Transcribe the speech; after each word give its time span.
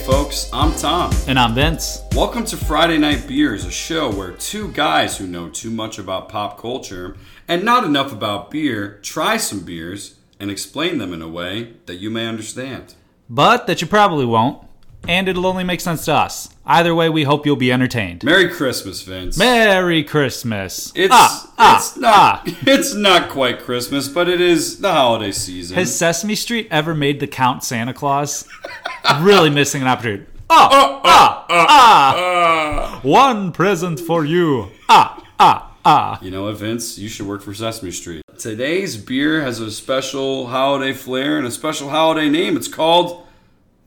Hey 0.00 0.06
folks, 0.06 0.48
I'm 0.50 0.74
Tom. 0.76 1.12
And 1.28 1.38
I'm 1.38 1.54
Vince. 1.54 2.00
Welcome 2.14 2.46
to 2.46 2.56
Friday 2.56 2.96
Night 2.96 3.28
Beers, 3.28 3.66
a 3.66 3.70
show 3.70 4.10
where 4.10 4.32
two 4.32 4.72
guys 4.72 5.18
who 5.18 5.26
know 5.26 5.50
too 5.50 5.70
much 5.70 5.98
about 5.98 6.30
pop 6.30 6.58
culture 6.58 7.18
and 7.46 7.64
not 7.66 7.84
enough 7.84 8.10
about 8.10 8.50
beer 8.50 8.98
try 9.02 9.36
some 9.36 9.60
beers 9.60 10.16
and 10.40 10.50
explain 10.50 10.96
them 10.96 11.12
in 11.12 11.20
a 11.20 11.28
way 11.28 11.74
that 11.84 11.96
you 11.96 12.08
may 12.08 12.26
understand. 12.26 12.94
But 13.28 13.66
that 13.66 13.82
you 13.82 13.86
probably 13.86 14.24
won't, 14.24 14.66
and 15.08 15.28
it'll 15.28 15.46
only 15.46 15.64
make 15.64 15.80
sense 15.80 16.04
to 16.04 16.14
us. 16.14 16.50
Either 16.66 16.94
way, 16.94 17.08
we 17.08 17.24
hope 17.24 17.46
you'll 17.46 17.56
be 17.56 17.72
entertained. 17.72 18.22
Merry 18.22 18.48
Christmas, 18.48 19.02
Vince. 19.02 19.36
Merry 19.36 20.04
Christmas. 20.04 20.92
It's 20.94 21.12
ah, 21.12 21.52
ah, 21.58 21.76
it's 21.76 21.96
not 21.96 22.42
it's 22.66 22.94
not 22.94 23.30
quite 23.30 23.60
Christmas, 23.60 24.08
but 24.08 24.28
it 24.28 24.40
is 24.40 24.80
the 24.80 24.92
holiday 24.92 25.32
season. 25.32 25.76
Has 25.76 25.96
Sesame 25.96 26.34
Street 26.34 26.68
ever 26.70 26.94
made 26.94 27.20
the 27.20 27.26
Count 27.26 27.64
Santa 27.64 27.92
Claus? 27.92 28.46
really 29.20 29.50
missing 29.50 29.82
an 29.82 29.88
opportunity. 29.88 30.26
Ah, 30.48 31.00
ah, 31.04 31.46
ah. 31.48 33.00
One 33.02 33.52
present 33.52 34.00
for 34.00 34.24
you. 34.24 34.68
Ah, 34.88 35.24
ah, 35.38 35.74
ah. 35.84 36.18
You 36.22 36.30
know 36.30 36.44
what, 36.44 36.56
Vince? 36.56 36.98
You 36.98 37.08
should 37.08 37.26
work 37.26 37.42
for 37.42 37.54
Sesame 37.54 37.90
Street. 37.92 38.22
Today's 38.38 38.96
beer 38.96 39.42
has 39.42 39.60
a 39.60 39.70
special 39.70 40.48
holiday 40.48 40.92
flair 40.92 41.38
and 41.38 41.46
a 41.46 41.50
special 41.50 41.90
holiday 41.90 42.28
name. 42.28 42.56
It's 42.56 42.68
called 42.68 43.26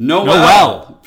Noel. 0.03 0.25
Noel. 0.25 1.01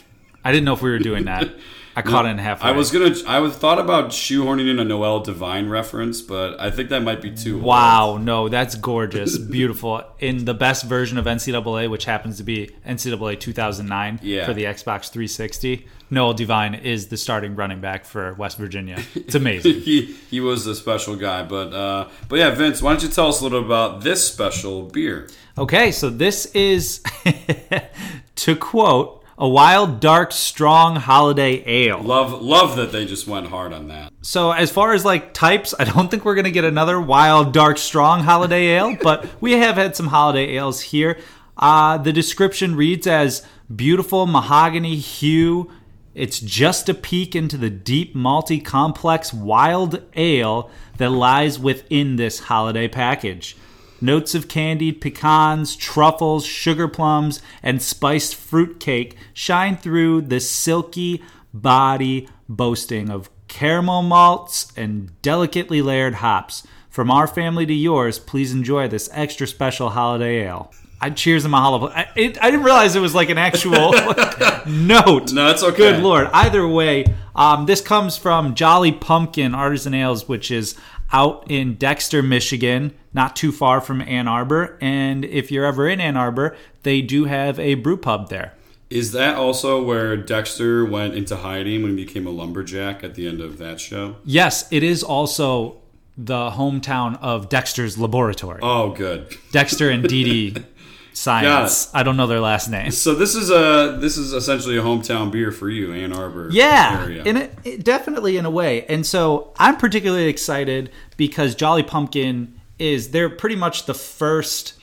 I 0.44 0.52
didn't 0.52 0.64
know 0.64 0.72
if 0.74 0.82
we 0.82 0.90
were 0.90 0.98
doing 0.98 1.24
that. 1.26 1.48
I 1.98 2.02
caught 2.02 2.26
it 2.26 2.28
in 2.28 2.38
halfway. 2.38 2.68
I 2.68 2.72
was 2.72 2.90
gonna. 2.90 3.14
I 3.26 3.40
was 3.40 3.54
thought 3.54 3.78
about 3.78 4.10
shoehorning 4.10 4.68
in 4.68 4.78
a 4.78 4.84
Noel 4.84 5.20
Devine 5.20 5.70
reference, 5.70 6.20
but 6.20 6.60
I 6.60 6.70
think 6.70 6.90
that 6.90 7.02
might 7.02 7.22
be 7.22 7.30
too. 7.34 7.58
Wow, 7.58 8.18
no, 8.18 8.50
that's 8.50 8.74
gorgeous, 8.74 9.38
beautiful. 9.56 10.04
In 10.18 10.44
the 10.44 10.52
best 10.52 10.84
version 10.84 11.16
of 11.16 11.24
NCAA, 11.24 11.88
which 11.88 12.04
happens 12.04 12.36
to 12.36 12.42
be 12.42 12.70
NCAA 12.86 13.40
2009 13.40 14.20
Yeah. 14.22 14.44
for 14.44 14.52
the 14.52 14.64
Xbox 14.64 15.10
360, 15.10 15.86
Noel 16.10 16.34
Devine 16.34 16.74
is 16.74 17.08
the 17.08 17.16
starting 17.16 17.56
running 17.56 17.80
back 17.80 18.04
for 18.04 18.34
West 18.34 18.58
Virginia. 18.58 19.02
It's 19.14 19.34
amazing. 19.34 19.80
he 19.80 20.14
he 20.30 20.38
was 20.40 20.66
a 20.66 20.74
special 20.74 21.16
guy, 21.16 21.44
but 21.44 21.72
uh, 21.72 22.08
but 22.28 22.38
yeah, 22.38 22.50
Vince, 22.50 22.82
why 22.82 22.92
don't 22.92 23.02
you 23.02 23.08
tell 23.08 23.28
us 23.28 23.40
a 23.40 23.44
little 23.44 23.64
about 23.64 24.02
this 24.04 24.22
special 24.30 24.82
beer? 24.82 25.28
Okay, 25.56 25.90
so 25.92 26.10
this 26.10 26.44
is, 26.54 27.02
to 28.36 28.54
quote, 28.56 29.24
a 29.38 29.48
wild, 29.48 30.00
dark, 30.00 30.32
strong 30.32 30.96
holiday 30.96 31.62
ale. 31.66 32.00
Love 32.02 32.40
love 32.42 32.76
that 32.76 32.92
they 32.92 33.04
just 33.04 33.26
went 33.26 33.48
hard 33.48 33.72
on 33.72 33.88
that. 33.88 34.12
So 34.22 34.50
as 34.50 34.70
far 34.70 34.94
as 34.94 35.04
like 35.04 35.34
types, 35.34 35.74
I 35.78 35.84
don't 35.84 36.10
think 36.10 36.24
we're 36.24 36.34
gonna 36.34 36.50
get 36.50 36.64
another 36.64 37.00
wild, 37.00 37.52
dark, 37.52 37.78
strong 37.78 38.20
holiday 38.20 38.68
ale, 38.68 38.96
but 39.02 39.26
we 39.40 39.52
have 39.52 39.76
had 39.76 39.94
some 39.94 40.08
holiday 40.08 40.56
ales 40.56 40.80
here. 40.80 41.18
Uh, 41.56 41.98
the 41.98 42.12
description 42.12 42.76
reads 42.76 43.06
as 43.06 43.46
beautiful 43.74 44.26
mahogany 44.26 44.96
hue. 44.96 45.70
It's 46.14 46.40
just 46.40 46.88
a 46.88 46.94
peek 46.94 47.36
into 47.36 47.58
the 47.58 47.68
deep, 47.68 48.14
malty, 48.14 48.64
complex, 48.64 49.34
wild 49.34 50.02
ale 50.14 50.70
that 50.96 51.10
lies 51.10 51.58
within 51.58 52.16
this 52.16 52.40
holiday 52.40 52.88
package. 52.88 53.54
Notes 54.00 54.34
of 54.34 54.48
candied 54.48 55.00
pecans, 55.00 55.74
truffles, 55.74 56.44
sugar 56.44 56.88
plums, 56.88 57.40
and 57.62 57.80
spiced 57.80 58.34
fruit 58.34 58.78
cake 58.78 59.16
shine 59.32 59.76
through 59.76 60.22
the 60.22 60.40
silky 60.40 61.22
body, 61.54 62.28
boasting 62.48 63.08
of 63.08 63.30
caramel 63.48 64.02
malts 64.02 64.72
and 64.76 65.10
delicately 65.22 65.80
layered 65.80 66.16
hops. 66.16 66.66
From 66.90 67.10
our 67.10 67.26
family 67.26 67.66
to 67.66 67.74
yours, 67.74 68.18
please 68.18 68.52
enjoy 68.52 68.88
this 68.88 69.08
extra 69.12 69.46
special 69.46 69.90
holiday 69.90 70.44
ale. 70.44 70.72
I 71.00 71.10
cheers 71.10 71.44
in 71.44 71.50
my 71.50 71.60
hollow. 71.60 71.88
I, 71.88 72.08
it, 72.16 72.42
I 72.42 72.50
didn't 72.50 72.64
realize 72.64 72.96
it 72.96 73.00
was 73.00 73.14
like 73.14 73.28
an 73.28 73.36
actual 73.36 73.92
note. 74.66 75.32
No, 75.32 75.50
it's 75.50 75.62
okay. 75.62 75.76
Good 75.76 76.02
lord. 76.02 76.28
Either 76.32 76.66
way, 76.66 77.04
um, 77.34 77.66
this 77.66 77.82
comes 77.82 78.16
from 78.16 78.54
Jolly 78.54 78.92
Pumpkin 78.92 79.54
Artisan 79.54 79.92
Ales, 79.92 80.26
which 80.26 80.50
is 80.50 80.74
out 81.12 81.50
in 81.50 81.74
Dexter, 81.74 82.22
Michigan, 82.22 82.94
not 83.12 83.36
too 83.36 83.52
far 83.52 83.80
from 83.80 84.00
Ann 84.02 84.28
Arbor. 84.28 84.76
And 84.80 85.24
if 85.24 85.50
you're 85.50 85.64
ever 85.64 85.88
in 85.88 86.00
Ann 86.00 86.16
Arbor, 86.16 86.56
they 86.82 87.02
do 87.02 87.24
have 87.24 87.58
a 87.58 87.74
brew 87.74 87.96
pub 87.96 88.28
there. 88.28 88.54
Is 88.88 89.12
that 89.12 89.34
also 89.36 89.82
where 89.82 90.16
Dexter 90.16 90.84
went 90.84 91.14
into 91.14 91.36
hiding 91.36 91.82
when 91.82 91.96
he 91.96 92.04
became 92.04 92.26
a 92.26 92.30
lumberjack 92.30 93.02
at 93.02 93.14
the 93.14 93.26
end 93.26 93.40
of 93.40 93.58
that 93.58 93.80
show? 93.80 94.16
Yes, 94.24 94.70
it 94.70 94.84
is 94.84 95.02
also 95.02 95.78
the 96.16 96.50
hometown 96.50 97.18
of 97.20 97.48
Dexter's 97.48 97.98
laboratory. 97.98 98.60
Oh, 98.62 98.90
good. 98.90 99.36
Dexter 99.50 99.90
and 99.90 100.06
Dee 100.06 100.24
Dee 100.24 100.62
Science. 101.16 101.88
I 101.94 102.02
don't 102.02 102.18
know 102.18 102.26
their 102.26 102.40
last 102.40 102.68
name. 102.68 102.90
So 102.90 103.14
this 103.14 103.34
is 103.34 103.50
a 103.50 103.96
this 103.98 104.18
is 104.18 104.34
essentially 104.34 104.76
a 104.76 104.82
hometown 104.82 105.30
beer 105.30 105.50
for 105.50 105.70
you, 105.70 105.94
Ann 105.94 106.12
Arbor. 106.12 106.50
Yeah, 106.52 107.00
area. 107.02 107.24
in 107.24 107.38
it, 107.38 107.58
it 107.64 107.84
definitely 107.84 108.36
in 108.36 108.44
a 108.44 108.50
way. 108.50 108.84
And 108.84 109.04
so 109.06 109.54
I'm 109.58 109.78
particularly 109.78 110.28
excited 110.28 110.90
because 111.16 111.54
Jolly 111.54 111.82
Pumpkin 111.82 112.60
is 112.78 113.12
they're 113.12 113.30
pretty 113.30 113.56
much 113.56 113.86
the 113.86 113.94
first 113.94 114.74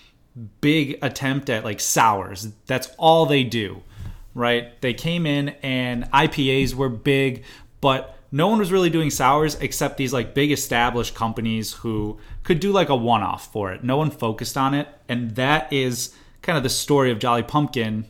big 0.59 0.97
attempt 1.03 1.51
at 1.51 1.63
like 1.63 1.79
sours. 1.79 2.47
That's 2.65 2.89
all 2.97 3.27
they 3.27 3.43
do, 3.43 3.83
right? 4.33 4.81
They 4.81 4.95
came 4.95 5.27
in 5.27 5.49
and 5.61 6.05
IPAs 6.11 6.73
were 6.73 6.89
big, 6.89 7.43
but 7.79 8.17
no 8.31 8.47
one 8.47 8.57
was 8.57 8.71
really 8.71 8.89
doing 8.89 9.11
sours 9.11 9.53
except 9.61 9.97
these 9.97 10.11
like 10.11 10.33
big 10.33 10.51
established 10.51 11.13
companies 11.13 11.73
who 11.73 12.17
could 12.41 12.59
do 12.59 12.71
like 12.71 12.89
a 12.89 12.95
one-off 12.95 13.51
for 13.51 13.71
it. 13.71 13.83
No 13.83 13.97
one 13.97 14.09
focused 14.09 14.57
on 14.57 14.73
it, 14.73 14.87
and 15.07 15.35
that 15.35 15.71
is 15.71 16.15
kind 16.43 16.57
of 16.57 16.63
the 16.63 16.69
story 16.69 17.09
of 17.11 17.17
Jolly 17.19 17.41
Pumpkin. 17.43 18.05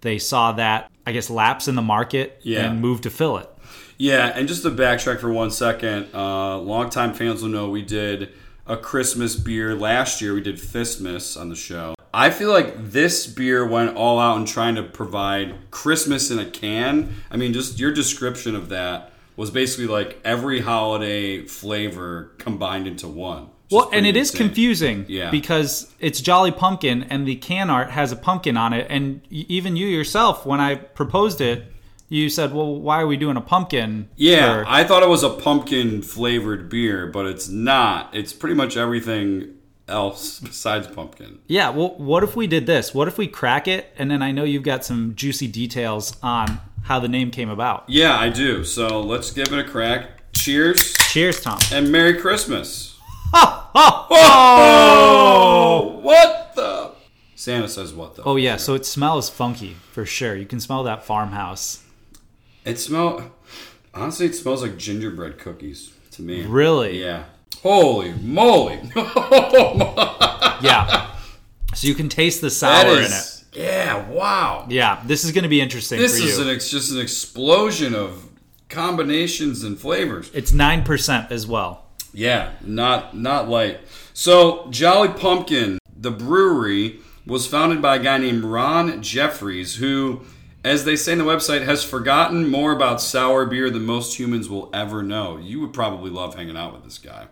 They 0.00 0.18
saw 0.18 0.52
that 0.52 0.90
I 1.06 1.12
guess 1.12 1.28
lapse 1.28 1.68
in 1.68 1.74
the 1.74 1.82
market 1.82 2.40
Yeah. 2.42 2.70
and 2.70 2.80
moved 2.80 3.02
to 3.02 3.10
fill 3.10 3.36
it. 3.36 3.50
Yeah, 3.98 4.32
and 4.34 4.48
just 4.48 4.62
to 4.62 4.70
backtrack 4.70 5.20
for 5.20 5.30
one 5.32 5.50
second, 5.50 6.06
uh, 6.14 6.58
longtime 6.58 7.12
fans 7.14 7.42
will 7.42 7.50
know 7.50 7.68
we 7.68 7.82
did 7.82 8.30
a 8.66 8.76
Christmas 8.76 9.36
beer 9.36 9.74
last 9.74 10.20
year. 10.22 10.34
We 10.34 10.40
did 10.40 10.56
Fistmas 10.56 11.38
on 11.40 11.48
the 11.50 11.54
show. 11.56 11.94
I 12.12 12.30
feel 12.30 12.50
like 12.50 12.90
this 12.92 13.26
beer 13.26 13.66
went 13.66 13.96
all 13.96 14.18
out 14.18 14.36
in 14.38 14.46
trying 14.46 14.76
to 14.76 14.82
provide 14.82 15.70
Christmas 15.70 16.30
in 16.30 16.38
a 16.38 16.44
can. 16.46 17.14
I 17.30 17.36
mean, 17.36 17.52
just 17.52 17.78
your 17.78 17.92
description 17.92 18.54
of 18.56 18.68
that 18.70 19.12
was 19.36 19.50
basically 19.50 19.86
like 19.88 20.20
every 20.24 20.60
holiday 20.60 21.44
flavor 21.44 22.30
combined 22.38 22.86
into 22.86 23.08
one. 23.08 23.48
Well, 23.74 23.90
and 23.92 24.06
it 24.06 24.16
is 24.16 24.30
insane. 24.30 24.46
confusing 24.48 25.04
Yeah. 25.08 25.30
because 25.30 25.92
it's 26.00 26.20
Jolly 26.20 26.50
Pumpkin 26.52 27.04
and 27.04 27.26
the 27.26 27.36
can 27.36 27.70
art 27.70 27.90
has 27.90 28.12
a 28.12 28.16
pumpkin 28.16 28.56
on 28.56 28.72
it. 28.72 28.86
And 28.90 29.20
even 29.30 29.76
you 29.76 29.86
yourself, 29.86 30.44
when 30.46 30.60
I 30.60 30.74
proposed 30.76 31.40
it, 31.40 31.64
you 32.08 32.28
said, 32.28 32.52
well, 32.54 32.74
why 32.80 33.00
are 33.00 33.06
we 33.06 33.16
doing 33.16 33.36
a 33.36 33.40
pumpkin? 33.40 34.08
Yeah, 34.16 34.62
for- 34.62 34.64
I 34.68 34.84
thought 34.84 35.02
it 35.02 35.08
was 35.08 35.22
a 35.22 35.30
pumpkin 35.30 36.02
flavored 36.02 36.68
beer, 36.68 37.06
but 37.06 37.26
it's 37.26 37.48
not. 37.48 38.14
It's 38.14 38.32
pretty 38.32 38.54
much 38.54 38.76
everything 38.76 39.54
else 39.88 40.38
besides 40.40 40.86
pumpkin. 40.86 41.38
yeah, 41.46 41.68
well, 41.70 41.94
what 41.98 42.22
if 42.22 42.34
we 42.36 42.46
did 42.46 42.66
this? 42.66 42.94
What 42.94 43.06
if 43.08 43.18
we 43.18 43.26
crack 43.26 43.68
it? 43.68 43.92
And 43.98 44.10
then 44.10 44.22
I 44.22 44.32
know 44.32 44.44
you've 44.44 44.62
got 44.62 44.84
some 44.84 45.14
juicy 45.14 45.46
details 45.48 46.16
on 46.22 46.60
how 46.84 47.00
the 47.00 47.08
name 47.08 47.30
came 47.30 47.48
about. 47.50 47.84
Yeah, 47.88 48.16
I 48.18 48.28
do. 48.30 48.64
So 48.64 49.00
let's 49.00 49.30
give 49.30 49.52
it 49.52 49.58
a 49.58 49.64
crack. 49.64 50.32
Cheers 50.32 50.94
Cheers, 51.10 51.40
Tom. 51.42 51.58
and 51.72 51.90
Merry 51.92 52.14
Christmas. 52.20 52.93
Oh! 53.36 54.06
Oh, 54.10 55.98
what 56.02 56.52
the? 56.54 56.92
Santa 57.34 57.68
says 57.68 57.92
what 57.92 58.14
the? 58.16 58.22
Oh, 58.22 58.36
yeah, 58.36 58.56
so 58.56 58.74
it 58.74 58.86
smells 58.86 59.28
funky 59.28 59.74
for 59.92 60.06
sure. 60.06 60.34
You 60.36 60.46
can 60.46 60.60
smell 60.60 60.84
that 60.84 61.04
farmhouse. 61.04 61.82
It 62.64 62.78
smell. 62.78 63.32
Honestly, 63.92 64.26
it 64.26 64.34
smells 64.34 64.62
like 64.62 64.76
gingerbread 64.78 65.38
cookies 65.38 65.92
to 66.12 66.22
me. 66.22 66.44
Really? 66.44 67.00
Yeah. 67.00 67.24
Holy 67.62 68.12
moly! 68.14 68.80
Yeah. 70.62 71.10
So 71.74 71.88
you 71.88 71.94
can 71.94 72.08
taste 72.08 72.40
the 72.40 72.48
sour 72.48 72.96
in 72.98 73.04
it. 73.12 73.44
Yeah. 73.52 74.08
Wow. 74.08 74.66
Yeah, 74.70 75.02
this 75.04 75.24
is 75.24 75.32
going 75.32 75.42
to 75.42 75.48
be 75.48 75.60
interesting 75.60 75.98
This 75.98 76.16
for 76.18 76.22
you. 76.24 76.30
is 76.30 76.38
an 76.38 76.48
ex- 76.48 76.70
just 76.70 76.92
an 76.92 77.00
explosion 77.00 77.94
of 77.94 78.28
combinations 78.68 79.62
and 79.64 79.78
flavors. 79.78 80.30
it's 80.32 80.52
9% 80.52 81.30
as 81.30 81.46
well. 81.46 81.83
Yeah, 82.14 82.52
not 82.62 83.16
not 83.16 83.48
light. 83.48 83.80
So 84.12 84.68
Jolly 84.70 85.08
Pumpkin, 85.08 85.78
the 85.96 86.12
brewery, 86.12 87.00
was 87.26 87.46
founded 87.46 87.82
by 87.82 87.96
a 87.96 88.02
guy 88.02 88.18
named 88.18 88.44
Ron 88.44 89.02
Jeffries, 89.02 89.76
who, 89.76 90.22
as 90.62 90.84
they 90.84 90.94
say 90.94 91.12
in 91.12 91.18
the 91.18 91.24
website, 91.24 91.64
has 91.64 91.82
forgotten 91.82 92.48
more 92.48 92.72
about 92.72 93.00
sour 93.00 93.44
beer 93.46 93.68
than 93.68 93.84
most 93.84 94.18
humans 94.18 94.48
will 94.48 94.70
ever 94.72 95.02
know. 95.02 95.36
You 95.38 95.60
would 95.60 95.72
probably 95.72 96.10
love 96.10 96.36
hanging 96.36 96.56
out 96.56 96.72
with 96.72 96.84
this 96.84 96.98
guy. 96.98 97.26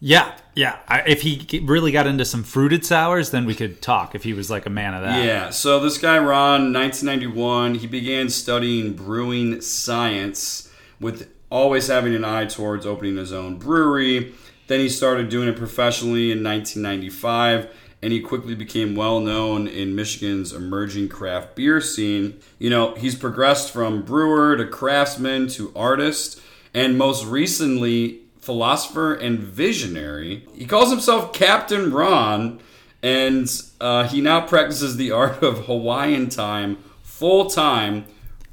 Yeah, 0.00 0.36
yeah. 0.54 0.80
I, 0.88 1.02
if 1.06 1.22
he 1.22 1.60
really 1.64 1.92
got 1.92 2.06
into 2.06 2.24
some 2.24 2.42
fruited 2.42 2.84
sours, 2.84 3.30
then 3.30 3.46
we 3.46 3.54
could 3.54 3.80
talk. 3.80 4.14
If 4.14 4.24
he 4.24 4.34
was 4.34 4.50
like 4.50 4.66
a 4.66 4.70
man 4.70 4.92
of 4.92 5.02
that. 5.02 5.24
Yeah, 5.24 5.50
so 5.50 5.80
this 5.80 5.98
guy 5.98 6.18
Ron, 6.18 6.72
1991, 6.72 7.76
he 7.76 7.86
began 7.86 8.28
studying 8.28 8.94
brewing 8.94 9.60
science 9.60 10.68
with 11.00 11.30
always 11.50 11.88
having 11.88 12.14
an 12.14 12.24
eye 12.24 12.46
towards 12.46 12.86
opening 12.86 13.16
his 13.16 13.32
own 13.32 13.56
brewery. 13.56 14.34
Then 14.66 14.80
he 14.80 14.88
started 14.88 15.28
doing 15.28 15.48
it 15.48 15.56
professionally 15.56 16.32
in 16.32 16.42
1995, 16.42 17.68
and 18.02 18.12
he 18.12 18.20
quickly 18.20 18.54
became 18.54 18.94
well 18.94 19.20
known 19.20 19.68
in 19.68 19.94
Michigan's 19.94 20.52
emerging 20.52 21.08
craft 21.08 21.54
beer 21.54 21.80
scene. 21.80 22.40
You 22.58 22.70
know, 22.70 22.94
he's 22.94 23.14
progressed 23.14 23.72
from 23.72 24.02
brewer 24.02 24.56
to 24.56 24.66
craftsman 24.66 25.48
to 25.48 25.72
artist, 25.76 26.40
and 26.72 26.98
most 26.98 27.24
recently, 27.24 28.20
philosopher 28.38 29.14
and 29.14 29.38
visionary. 29.38 30.46
He 30.54 30.66
calls 30.66 30.90
himself 30.90 31.32
Captain 31.32 31.90
Ron, 31.90 32.60
and 33.02 33.50
uh, 33.80 34.08
he 34.08 34.20
now 34.20 34.46
practices 34.46 34.96
the 34.96 35.10
art 35.10 35.42
of 35.42 35.66
Hawaiian 35.66 36.28
time 36.28 36.78
full 37.02 37.48
time. 37.48 38.04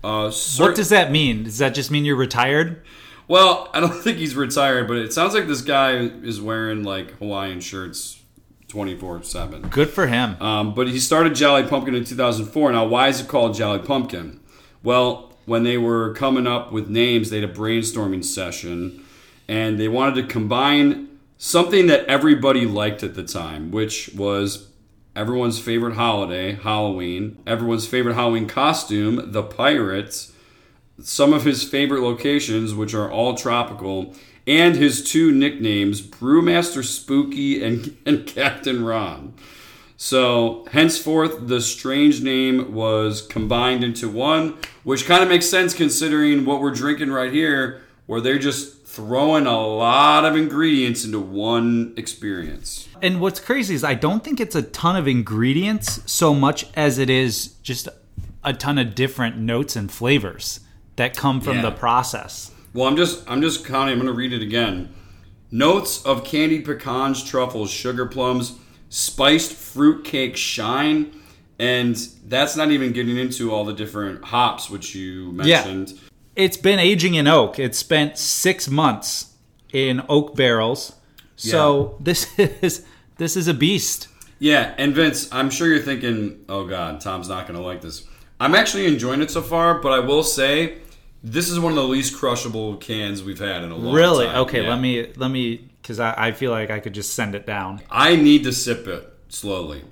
Uh, 0.03 0.31
What 0.57 0.75
does 0.75 0.89
that 0.89 1.11
mean? 1.11 1.43
Does 1.43 1.57
that 1.59 1.73
just 1.73 1.91
mean 1.91 2.05
you're 2.05 2.15
retired? 2.15 2.81
well, 3.27 3.69
I 3.73 3.79
don't 3.79 3.93
think 4.03 4.17
he's 4.17 4.35
retired, 4.35 4.87
but 4.87 4.97
it 4.97 5.13
sounds 5.13 5.33
like 5.33 5.47
this 5.47 5.61
guy 5.61 5.93
is 5.97 6.41
wearing 6.41 6.83
like 6.83 7.11
Hawaiian 7.19 7.59
shirts 7.61 8.21
24 8.67 9.23
7. 9.23 9.61
Good 9.63 9.89
for 9.89 10.07
him. 10.07 10.41
Um, 10.41 10.73
but 10.73 10.87
he 10.87 10.99
started 10.99 11.35
Jolly 11.35 11.63
Pumpkin 11.63 11.93
in 11.95 12.03
2004. 12.05 12.71
Now, 12.71 12.85
why 12.87 13.07
is 13.09 13.21
it 13.21 13.27
called 13.27 13.53
Jolly 13.55 13.79
Pumpkin? 13.79 14.39
Well, 14.83 15.33
when 15.45 15.63
they 15.63 15.77
were 15.77 16.13
coming 16.13 16.47
up 16.47 16.71
with 16.71 16.89
names, 16.89 17.29
they 17.29 17.41
had 17.41 17.49
a 17.49 17.53
brainstorming 17.53 18.23
session 18.23 19.03
and 19.47 19.79
they 19.79 19.87
wanted 19.87 20.15
to 20.15 20.23
combine 20.27 21.09
something 21.37 21.87
that 21.87 22.05
everybody 22.05 22.65
liked 22.65 23.03
at 23.03 23.15
the 23.15 23.23
time, 23.23 23.71
which 23.71 24.09
was 24.15 24.67
everyone's 25.15 25.59
favorite 25.59 25.95
holiday, 25.95 26.53
Halloween, 26.53 27.41
everyone's 27.45 27.87
favorite 27.87 28.15
Halloween 28.15 28.47
costume, 28.47 29.31
the 29.31 29.43
Pirates, 29.43 30.31
some 31.01 31.33
of 31.33 31.43
his 31.43 31.63
favorite 31.63 32.01
locations, 32.01 32.73
which 32.73 32.93
are 32.93 33.11
all 33.11 33.35
tropical, 33.35 34.15
and 34.47 34.75
his 34.75 35.03
two 35.03 35.31
nicknames, 35.31 36.01
Brewmaster 36.01 36.83
Spooky 36.83 37.63
and, 37.63 37.97
and 38.05 38.25
Captain 38.25 38.83
Ron. 38.83 39.33
So, 39.97 40.65
henceforth, 40.71 41.47
the 41.47 41.61
strange 41.61 42.23
name 42.23 42.73
was 42.73 43.21
combined 43.21 43.83
into 43.83 44.09
one, 44.09 44.57
which 44.83 45.05
kind 45.05 45.21
of 45.21 45.29
makes 45.29 45.47
sense 45.47 45.75
considering 45.75 46.43
what 46.43 46.59
we're 46.59 46.71
drinking 46.71 47.11
right 47.11 47.31
here, 47.31 47.83
where 48.07 48.19
they're 48.19 48.39
just 48.39 48.80
throwing 48.91 49.45
a 49.45 49.57
lot 49.57 50.25
of 50.25 50.35
ingredients 50.35 51.05
into 51.05 51.17
one 51.19 51.93
experience. 51.95 52.89
And 53.01 53.21
what's 53.21 53.39
crazy 53.39 53.73
is 53.73 53.85
I 53.85 53.93
don't 53.93 54.21
think 54.21 54.41
it's 54.41 54.55
a 54.55 54.61
ton 54.63 54.97
of 54.97 55.07
ingredients 55.07 56.01
so 56.11 56.33
much 56.33 56.65
as 56.75 56.97
it 56.97 57.09
is 57.09 57.53
just 57.63 57.87
a 58.43 58.51
ton 58.53 58.77
of 58.77 58.93
different 58.93 59.37
notes 59.37 59.77
and 59.77 59.89
flavors 59.89 60.59
that 60.97 61.15
come 61.15 61.39
from 61.39 61.57
Yeah. 61.57 61.61
the 61.63 61.71
process. 61.71 62.51
Well, 62.73 62.85
I'm 62.87 62.97
just 62.97 63.23
I'm 63.29 63.41
just 63.41 63.65
counting. 63.65 63.93
I'm 63.93 63.99
going 63.99 64.07
to 64.07 64.17
read 64.17 64.33
it 64.33 64.41
again. 64.41 64.89
Notes 65.51 66.03
of 66.05 66.25
candied 66.25 66.65
pecans, 66.65 67.23
truffles, 67.23 67.71
sugar 67.71 68.05
plums, 68.05 68.53
spiced 68.89 69.53
fruit 69.53 70.03
cake 70.03 70.35
shine, 70.35 71.11
and 71.59 71.95
that's 72.27 72.57
not 72.57 72.71
even 72.71 72.91
getting 72.91 73.15
into 73.17 73.53
all 73.53 73.63
the 73.63 73.73
different 73.73 74.25
hops 74.25 74.69
which 74.69 74.95
you 74.95 75.31
mentioned. 75.31 75.93
It's 76.35 76.57
been 76.57 76.79
aging 76.79 77.15
in 77.15 77.27
oak. 77.27 77.59
It's 77.59 77.77
spent 77.77 78.17
six 78.17 78.69
months 78.69 79.33
in 79.73 80.01
oak 80.07 80.35
barrels. 80.35 80.95
So 81.35 81.97
this 81.99 82.27
is 82.39 82.85
this 83.17 83.35
is 83.35 83.47
a 83.47 83.53
beast. 83.53 84.07
Yeah, 84.39 84.73
and 84.77 84.95
Vince, 84.95 85.31
I'm 85.31 85.49
sure 85.49 85.67
you're 85.67 85.83
thinking, 85.83 86.43
"Oh 86.49 86.65
God, 86.65 86.99
Tom's 87.01 87.27
not 87.29 87.47
going 87.47 87.59
to 87.59 87.65
like 87.65 87.81
this." 87.81 88.05
I'm 88.39 88.55
actually 88.55 88.87
enjoying 88.87 89.21
it 89.21 89.29
so 89.29 89.41
far, 89.41 89.79
but 89.81 89.91
I 89.91 89.99
will 89.99 90.23
say 90.23 90.79
this 91.23 91.47
is 91.49 91.59
one 91.59 91.73
of 91.73 91.75
the 91.75 91.83
least 91.83 92.17
crushable 92.17 92.77
cans 92.77 93.21
we've 93.23 93.37
had 93.37 93.63
in 93.63 93.69
a 93.69 93.75
long 93.75 93.93
Really? 93.93 94.25
time. 94.25 94.37
Okay, 94.41 94.63
Yeah. 94.63 94.69
let 94.69 94.79
me 94.79 95.11
let 95.15 95.29
me 95.29 95.69
because 95.81 95.99
I, 95.99 96.13
I 96.17 96.31
feel 96.31 96.49
like 96.51 96.71
I 96.71 96.79
could 96.79 96.93
just 96.93 97.13
send 97.13 97.35
it 97.35 97.45
down. 97.45 97.81
I 97.91 98.15
need 98.15 98.43
to 98.45 98.51
sip 98.53 98.87
it 98.87 99.13
slowly, 99.29 99.83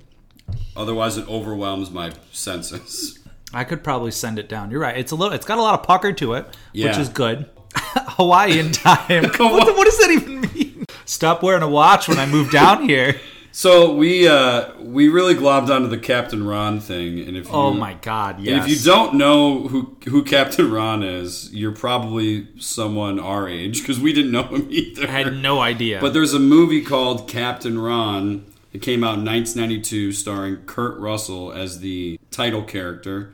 otherwise 0.76 1.16
it 1.16 1.28
overwhelms 1.28 1.90
my 1.92 2.10
senses. 2.32 3.19
I 3.52 3.64
could 3.64 3.82
probably 3.82 4.10
send 4.10 4.38
it 4.38 4.48
down. 4.48 4.70
You're 4.70 4.80
right. 4.80 4.96
It's 4.96 5.12
a 5.12 5.16
little. 5.16 5.34
It's 5.34 5.46
got 5.46 5.58
a 5.58 5.62
lot 5.62 5.78
of 5.78 5.84
pucker 5.86 6.12
to 6.14 6.34
it, 6.34 6.46
which 6.72 6.96
is 6.98 7.08
good. 7.08 7.48
Hawaiian 7.74 8.72
time. 8.72 9.24
what, 9.38 9.76
what 9.76 9.84
does 9.84 9.98
that 9.98 10.10
even 10.10 10.40
mean? 10.40 10.84
Stop 11.04 11.42
wearing 11.42 11.62
a 11.62 11.68
watch 11.68 12.08
when 12.08 12.18
I 12.18 12.26
move 12.26 12.50
down 12.50 12.88
here. 12.88 13.20
So 13.52 13.92
we 13.94 14.28
uh, 14.28 14.72
we 14.78 15.08
really 15.08 15.34
globbed 15.34 15.74
onto 15.74 15.88
the 15.88 15.98
Captain 15.98 16.46
Ron 16.46 16.78
thing, 16.78 17.18
and 17.18 17.36
if 17.36 17.46
you, 17.46 17.52
Oh 17.52 17.72
my 17.72 17.94
god! 17.94 18.38
Yes. 18.38 18.64
if 18.64 18.70
you 18.70 18.84
don't 18.84 19.14
know 19.14 19.66
who 19.66 19.96
who 20.08 20.22
Captain 20.22 20.70
Ron 20.70 21.02
is, 21.02 21.52
you're 21.52 21.72
probably 21.72 22.46
someone 22.60 23.18
our 23.18 23.48
age 23.48 23.80
because 23.80 23.98
we 23.98 24.12
didn't 24.12 24.30
know 24.30 24.44
him 24.44 24.68
either. 24.70 25.08
I 25.08 25.10
had 25.10 25.34
no 25.34 25.58
idea. 25.60 26.00
But 26.00 26.12
there's 26.12 26.32
a 26.32 26.38
movie 26.38 26.82
called 26.82 27.28
Captain 27.28 27.76
Ron. 27.76 28.46
It 28.72 28.82
came 28.82 29.02
out 29.02 29.18
in 29.18 29.24
1992, 29.24 30.12
starring 30.12 30.58
Kurt 30.58 30.96
Russell 31.00 31.50
as 31.52 31.80
the 31.80 32.20
title 32.30 32.62
character, 32.62 33.32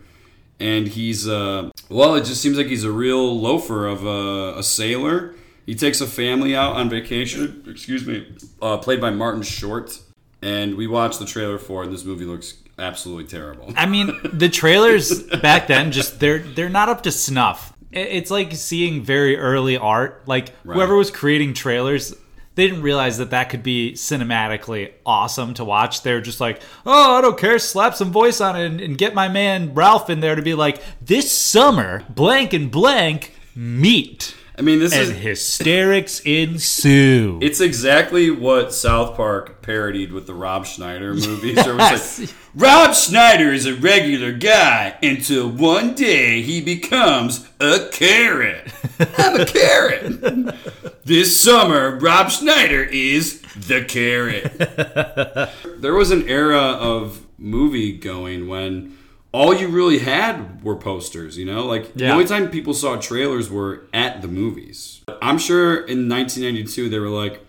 and 0.60 0.88
he's 0.88 1.28
uh, 1.28 1.70
well, 1.88 2.14
it 2.14 2.24
just 2.24 2.40
seems 2.40 2.56
like 2.56 2.66
he's 2.66 2.84
a 2.84 2.90
real 2.92 3.38
loafer 3.38 3.86
of 3.86 4.04
a, 4.04 4.58
a 4.58 4.62
sailor. 4.62 5.34
He 5.64 5.74
takes 5.74 6.00
a 6.00 6.06
family 6.06 6.54
out 6.54 6.76
on 6.76 6.88
vacation. 6.88 7.64
Excuse 7.68 8.06
me, 8.06 8.26
uh, 8.62 8.76
played 8.78 9.00
by 9.00 9.10
Martin 9.10 9.42
Short, 9.42 9.98
and 10.40 10.76
we 10.76 10.86
watched 10.86 11.18
the 11.18 11.26
trailer 11.26 11.58
for 11.58 11.82
it. 11.82 11.86
And 11.86 11.94
this 11.94 12.04
movie 12.04 12.24
looks 12.24 12.54
absolutely 12.78 13.24
terrible. 13.24 13.72
I 13.76 13.86
mean, 13.86 14.12
the 14.32 14.48
trailers 14.48 15.22
back 15.24 15.66
then 15.66 15.92
just 15.92 16.20
they're 16.20 16.38
they're 16.38 16.68
not 16.68 16.88
up 16.88 17.02
to 17.04 17.10
snuff. 17.12 17.72
It's 17.92 18.30
like 18.30 18.52
seeing 18.52 19.02
very 19.02 19.36
early 19.38 19.76
art. 19.76 20.22
Like 20.26 20.52
Right. 20.64 20.74
whoever 20.74 20.96
was 20.96 21.10
creating 21.10 21.54
trailers, 21.54 22.14
they 22.56 22.66
didn't 22.66 22.82
realize 22.82 23.18
that 23.18 23.30
that 23.30 23.50
could 23.50 23.62
be 23.62 23.92
cinematically 23.92 24.92
awesome 25.04 25.54
to 25.54 25.64
watch. 25.64 26.02
They're 26.02 26.22
just 26.22 26.40
like, 26.40 26.60
oh, 26.84 27.16
I 27.16 27.20
don't 27.20 27.38
care, 27.38 27.58
slap 27.58 27.94
some 27.94 28.10
voice 28.10 28.40
on 28.40 28.56
it 28.56 28.66
and, 28.66 28.80
and 28.80 28.98
get 28.98 29.14
my 29.14 29.28
man 29.28 29.74
Ralph 29.74 30.10
in 30.10 30.20
there 30.20 30.34
to 30.34 30.42
be 30.42 30.54
like, 30.54 30.82
this 31.00 31.30
summer, 31.30 32.04
blank 32.08 32.52
and 32.52 32.70
blank 32.70 33.34
meet. 33.54 34.34
I 34.58 34.62
mean, 34.62 34.78
this 34.78 34.92
And 34.94 35.02
is 35.02 35.10
hysterics 35.10 36.20
ensue. 36.20 37.38
It's 37.46 37.60
exactly 37.60 38.30
what 38.30 38.72
South 38.72 39.16
Park 39.16 39.60
parodied 39.62 40.12
with 40.12 40.26
the 40.26 40.34
Rob 40.34 40.66
Schneider 40.66 41.12
movies. 41.12 41.56
Was 41.56 42.20
like, 42.20 42.34
Rob 42.54 42.94
Schneider 42.94 43.52
is 43.52 43.66
a 43.66 43.74
regular 43.74 44.32
guy 44.32 44.96
until 45.02 45.48
one 45.48 45.94
day 45.94 46.40
he 46.42 46.60
becomes 46.60 47.46
a 47.60 47.88
carrot. 47.92 48.72
I'm 49.18 49.40
a 49.40 49.44
carrot. 49.44 50.54
this 51.04 51.38
summer, 51.38 51.98
Rob 51.98 52.30
Schneider 52.30 52.82
is 52.82 53.42
the 53.54 53.84
carrot. 53.84 54.56
there 55.80 55.94
was 55.94 56.10
an 56.10 56.28
era 56.28 56.58
of 56.58 57.26
movie 57.38 57.92
going 57.92 58.48
when 58.48 58.95
all 59.36 59.54
you 59.54 59.68
really 59.68 59.98
had 59.98 60.64
were 60.64 60.74
posters, 60.74 61.36
you 61.36 61.44
know? 61.44 61.66
Like 61.66 61.92
the 61.92 62.08
only 62.08 62.24
time 62.24 62.48
people 62.50 62.72
saw 62.72 62.96
trailers 62.96 63.50
were 63.50 63.86
at 63.92 64.22
the 64.22 64.28
movies. 64.28 65.02
I'm 65.20 65.36
sure 65.36 65.74
in 65.74 66.08
1992 66.08 66.88
they 66.88 66.98
were 66.98 67.10
like, 67.10 67.42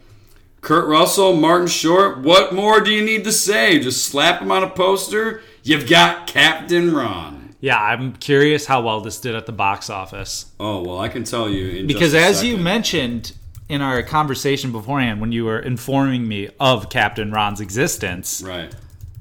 Kurt 0.59 0.85
Russell, 0.85 1.33
Martin 1.37 1.67
Short, 1.67 2.17
what 2.19 2.53
more 2.53 2.81
do 2.81 2.91
you 2.91 3.05
need 3.05 3.23
to 3.23 3.31
say? 3.31 3.79
Just 3.79 4.05
slap 4.05 4.41
him 4.41 4.51
on 4.51 4.63
a 4.63 4.69
poster. 4.69 5.41
You've 5.63 5.89
got 5.89 6.27
Captain 6.27 6.93
Ron. 6.93 7.55
yeah, 7.61 7.81
I'm 7.81 8.13
curious 8.17 8.65
how 8.65 8.81
well 8.81 8.99
this 8.99 9.21
did 9.21 9.33
at 9.33 9.45
the 9.45 9.53
box 9.53 9.89
office. 9.89 10.51
Oh, 10.59 10.83
well, 10.83 10.99
I 10.99 11.07
can 11.07 11.23
tell 11.23 11.47
you. 11.47 11.69
In 11.69 11.87
because 11.87 12.11
just 12.11 12.25
a 12.25 12.27
as 12.27 12.43
you 12.43 12.57
mentioned 12.57 13.31
in 13.69 13.81
our 13.81 14.03
conversation 14.03 14.73
beforehand 14.73 15.21
when 15.21 15.31
you 15.31 15.45
were 15.45 15.59
informing 15.59 16.25
me 16.25 16.49
of 16.57 16.89
captain 16.89 17.31
ron's 17.33 17.59
existence 17.59 18.41
Right. 18.41 18.73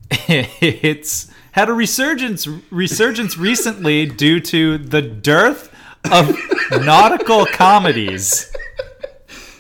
it's 0.28 1.28
had 1.56 1.68
a 1.68 1.72
resurgence 1.72 2.46
resurgence 2.70 3.36
recently 3.36 4.06
due 4.06 4.38
to 4.38 4.78
the 4.78 5.02
dearth 5.02 5.72
of 6.12 6.36
nautical 6.70 7.44
comedies 7.46 8.52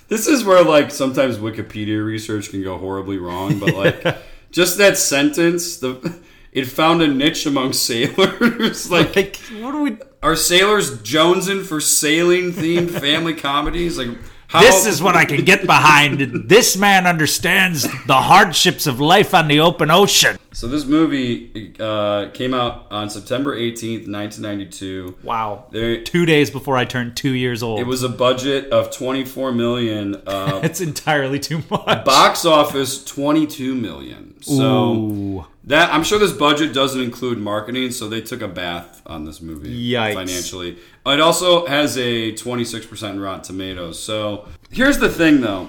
This 0.08 0.28
is 0.28 0.44
where, 0.44 0.62
like, 0.62 0.92
sometimes 0.92 1.38
Wikipedia 1.38 2.04
research 2.04 2.50
can 2.50 2.62
go 2.62 2.78
horribly 2.78 3.18
wrong, 3.18 3.58
but, 3.58 3.74
like, 3.74 4.16
just 4.52 4.78
that 4.78 4.96
sentence, 4.96 5.78
the 5.78 6.20
it 6.52 6.66
found 6.66 7.02
a 7.02 7.08
niche 7.08 7.44
among 7.44 7.72
sailors. 7.72 8.90
like, 8.90 9.16
like 9.16 9.36
what 9.60 9.72
do 9.72 9.82
we 9.82 9.98
are 10.22 10.36
sailors 10.36 10.98
jonesing 11.00 11.64
for 11.64 11.80
sailing 11.80 12.52
themed 12.52 12.90
family 12.90 13.34
comedies? 13.34 13.98
Like, 13.98 14.16
how, 14.48 14.60
this 14.60 14.86
is 14.86 15.02
what 15.02 15.16
i 15.16 15.24
can 15.24 15.44
get 15.44 15.66
behind 15.66 16.20
this 16.48 16.76
man 16.76 17.04
understands 17.04 17.82
the 18.06 18.14
hardships 18.14 18.86
of 18.86 19.00
life 19.00 19.34
on 19.34 19.48
the 19.48 19.58
open 19.58 19.90
ocean 19.90 20.38
So 20.56 20.68
this 20.68 20.86
movie 20.86 21.74
uh, 21.78 22.30
came 22.32 22.54
out 22.54 22.86
on 22.90 23.10
September 23.10 23.54
18th, 23.54 24.10
1992. 24.10 25.18
wow 25.22 25.66
There, 25.70 26.02
two 26.02 26.24
days 26.24 26.50
before 26.50 26.78
i 26.78 26.86
turned 26.86 27.14
two 27.14 27.32
years 27.32 27.62
old 27.62 27.78
it 27.78 27.86
was 27.86 28.02
a 28.02 28.08
budget 28.08 28.72
of 28.72 28.90
24 28.90 29.52
million. 29.52 30.14
Uh, 30.26 30.60
it's 30.64 30.80
entirely 30.80 31.38
too 31.38 31.62
much 31.70 32.06
box 32.06 32.46
office 32.46 33.04
22 33.04 33.74
million. 33.74 34.42
So 34.42 34.94
Ooh. 34.94 35.46
that 35.64 35.92
I'm 35.92 36.02
sure 36.02 36.18
this 36.18 36.32
budget 36.32 36.72
doesn't 36.72 37.02
include 37.02 37.36
marketing, 37.36 37.90
so 37.90 38.08
they 38.08 38.22
took 38.22 38.40
a 38.40 38.48
bath 38.48 39.02
on 39.04 39.26
this 39.26 39.42
movie 39.42 39.92
Yikes. 39.92 40.14
financially. 40.14 40.78
It 41.04 41.20
also 41.20 41.66
has 41.66 41.98
a 41.98 42.32
26% 42.32 43.22
Rotten 43.22 43.42
Tomatoes. 43.42 44.02
So 44.02 44.48
here's 44.70 44.96
the 44.96 45.10
thing, 45.10 45.42
though. 45.42 45.68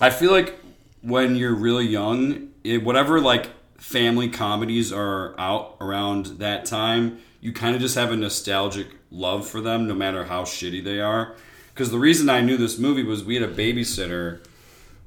I 0.00 0.08
feel 0.08 0.30
like 0.30 0.58
when 1.02 1.36
you're 1.36 1.54
really 1.54 1.86
young 1.86 2.48
it, 2.64 2.84
whatever 2.84 3.20
like 3.20 3.50
family 3.78 4.28
comedies 4.28 4.92
are 4.92 5.34
out 5.38 5.76
around 5.80 6.26
that 6.38 6.64
time, 6.66 7.18
you 7.40 7.52
kind 7.52 7.74
of 7.74 7.80
just 7.80 7.94
have 7.94 8.12
a 8.12 8.16
nostalgic 8.16 8.88
love 9.10 9.46
for 9.48 9.60
them, 9.60 9.86
no 9.88 9.94
matter 9.94 10.24
how 10.24 10.42
shitty 10.42 10.82
they 10.84 11.00
are. 11.00 11.34
Because 11.72 11.90
the 11.90 11.98
reason 11.98 12.28
I 12.28 12.40
knew 12.40 12.56
this 12.56 12.78
movie 12.78 13.04
was 13.04 13.24
we 13.24 13.34
had 13.36 13.48
a 13.48 13.52
babysitter 13.54 14.40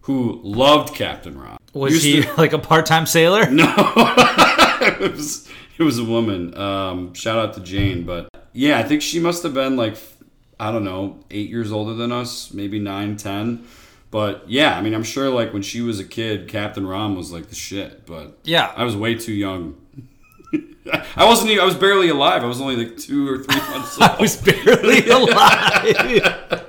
who 0.01 0.39
loved 0.43 0.95
Captain 0.95 1.37
Ron. 1.39 1.57
Was 1.73 1.93
Used 1.93 2.05
he 2.05 2.21
to- 2.23 2.33
like 2.41 2.53
a 2.53 2.59
part-time 2.59 3.05
sailor? 3.05 3.49
no, 3.51 3.73
it 3.77 4.99
was 5.13 5.47
it 5.77 5.83
was 5.83 5.99
a 5.99 6.03
woman. 6.05 6.57
Um, 6.57 7.13
shout 7.13 7.37
out 7.37 7.53
to 7.55 7.59
Jane, 7.61 8.03
but 8.03 8.29
yeah, 8.53 8.79
I 8.79 8.83
think 8.83 9.01
she 9.01 9.19
must 9.19 9.43
have 9.43 9.53
been 9.53 9.75
like 9.75 9.97
I 10.59 10.71
don't 10.71 10.83
know, 10.83 11.19
eight 11.31 11.49
years 11.49 11.71
older 11.71 11.93
than 11.93 12.11
us, 12.11 12.53
maybe 12.53 12.79
nine, 12.79 13.17
ten. 13.17 13.65
But 14.11 14.43
yeah, 14.47 14.77
I 14.77 14.81
mean, 14.81 14.93
I'm 14.93 15.03
sure 15.03 15.29
like 15.29 15.53
when 15.53 15.61
she 15.61 15.81
was 15.81 15.99
a 15.99 16.03
kid, 16.03 16.47
Captain 16.49 16.85
Ron 16.85 17.15
was 17.15 17.31
like 17.31 17.47
the 17.47 17.55
shit. 17.55 18.05
But 18.05 18.37
Yeah. 18.43 18.71
I 18.75 18.83
was 18.83 18.95
way 18.95 19.15
too 19.15 19.31
young. 19.33 19.75
I 21.15 21.23
wasn't. 21.25 21.51
Even, 21.51 21.61
I 21.61 21.65
was 21.65 21.75
barely 21.75 22.09
alive. 22.09 22.43
I 22.43 22.47
was 22.47 22.59
only 22.59 22.75
like 22.75 22.97
two 22.97 23.27
or 23.27 23.37
three 23.37 23.55
months 23.69 23.99
old. 24.01 24.09
I 24.11 24.21
was 24.21 24.35
barely 24.35 25.07
alive. 25.09 26.65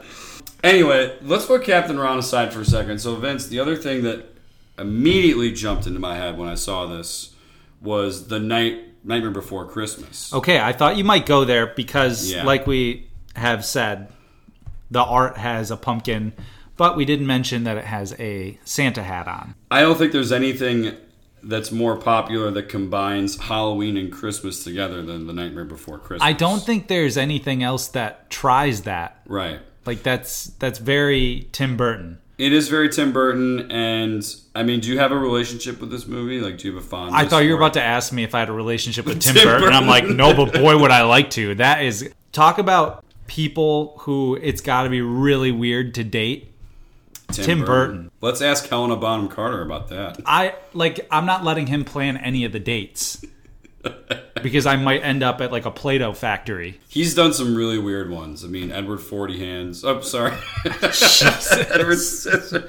Anyway, 0.63 1.17
let's 1.23 1.45
put 1.47 1.65
Captain 1.65 1.99
Ron 1.99 2.19
aside 2.19 2.53
for 2.53 2.61
a 2.61 2.65
second. 2.65 3.01
So, 3.01 3.17
Vince, 3.17 3.49
the 3.49 3.59
other 3.59 3.75
thing 3.75 4.03
that 4.05 4.27
immediately 4.79 5.51
jumped 5.53 5.87
into 5.89 5.99
my 5.99 6.15
head 6.17 6.39
when 6.39 6.49
I 6.49 6.55
saw 6.55 6.87
this 6.87 7.35
was 7.81 8.29
the 8.29 8.39
night 8.39 8.79
Nightmare 9.05 9.33
Before 9.33 9.67
Christmas. 9.67 10.33
okay, 10.33 10.61
I 10.61 10.73
thought 10.73 10.97
you 10.97 11.03
might 11.03 11.27
go 11.27 11.45
there 11.45 11.67
because, 11.75 12.31
Yeah. 12.31 12.45
like 12.45 12.69
we 12.69 13.09
have 13.35 13.65
said, 13.65 14.07
the 14.93 15.03
art 15.03 15.37
has 15.39 15.73
a 15.73 15.77
pumpkin, 15.77 16.33
but 16.77 16.97
we 16.97 17.05
didn't 17.05 17.27
mention 17.27 17.65
that 17.65 17.77
it 17.77 17.85
has 17.85 18.15
a 18.19 18.59
Santa 18.65 19.03
hat 19.03 19.29
on. 19.29 19.55
I 19.71 19.81
don't 19.81 19.97
think 19.97 20.13
there's 20.13 20.33
anything 20.33 20.97
that's 21.43 21.73
more 21.73 21.97
popular 21.97 22.51
that 22.51 22.69
combines 22.69 23.39
Halloween 23.39 23.97
and 23.97 24.13
Christmas 24.13 24.63
together 24.63 25.03
than 25.03 25.27
the 25.27 25.33
Nightmare 25.33 25.65
Before 25.65 25.99
Christmas. 25.99 26.27
I 26.27 26.33
don't 26.33 26.61
think 26.61 26.89
there's 26.89 27.17
anything 27.17 27.63
else 27.63 27.89
that 27.89 28.31
tries 28.31 28.83
that. 28.83 29.21
Right. 29.27 29.61
Like 29.85 30.03
that's 30.03 30.47
that's 30.59 30.79
very 30.79 31.49
Tim 31.53 31.77
Burton. 31.77 32.19
It 32.39 32.53
is 32.53 32.69
very 32.69 32.89
Tim 32.89 33.13
Burton, 33.13 33.71
and 33.71 34.25
I 34.55 34.63
mean, 34.63 34.81
do 34.81 34.89
you 34.89 34.99
have 34.99 35.13
a 35.13 35.17
relationship 35.17 35.81
with 35.81 35.91
this 35.91 36.07
movie? 36.07 36.41
Like, 36.41 36.59
do 36.59 36.67
you 36.67 36.75
have 36.75 36.83
a 36.83 36.87
fondness? 36.87 37.21
I 37.21 37.29
thought 37.29 37.45
you 37.45 37.51
were 37.51 37.57
about 37.57 37.75
to 37.75 37.83
ask 37.83 38.13
me 38.13 38.25
if 38.25 38.35
I 38.35 38.41
had 38.41 38.49
a 38.49 38.53
relationship 38.53 39.07
with 39.07 39.21
Tim, 39.21 39.35
Tim 39.35 39.45
Burton. 39.45 39.73
I'm 39.73 39.87
like, 39.87 40.07
no, 40.07 40.35
but 40.35 40.53
boy, 40.55 40.79
would 40.79 40.91
I 40.91 41.03
like 41.03 41.31
to. 41.31 41.55
That 41.57 41.85
is 41.85 42.13
talk 42.33 42.59
about 42.59 43.05
people 43.27 43.99
who 44.01 44.39
it's 44.43 44.61
got 44.61 44.85
to 44.85 44.91
be 44.91 45.03
really 45.03 45.53
weird 45.53 45.95
to 45.95 46.05
date. 46.05 46.52
Tim 47.33 47.65
Burton. 47.65 48.11
Let's 48.21 48.41
ask 48.41 48.69
Helena 48.69 48.97
Bonham 48.97 49.29
Carter 49.29 49.63
about 49.63 49.89
that. 49.89 50.21
I 50.27 50.55
like. 50.73 51.07
I'm 51.11 51.27
not 51.27 51.45
letting 51.45 51.67
him 51.67 51.85
plan 51.85 52.17
any 52.17 52.45
of 52.45 52.53
the 52.53 52.61
dates 52.61 53.25
because 54.43 54.67
I 54.67 54.77
might 54.77 55.03
end 55.03 55.23
up 55.23 55.41
at 55.41 55.53
like 55.53 55.65
a 55.67 55.71
Play-Doh 55.71 56.13
factory. 56.15 56.81
He's 56.89 57.15
done 57.15 57.33
some 57.33 57.55
really 57.55 57.79
weird 57.79 58.11
ones. 58.11 58.45
I 58.45 58.49
mean, 58.49 58.71
Edward 58.71 58.99
Forty 58.99 59.39
Hands. 59.39 59.85
Oh, 59.85 60.01
sorry, 60.01 60.37
Edward 60.65 61.97
Scissor. 61.99 62.69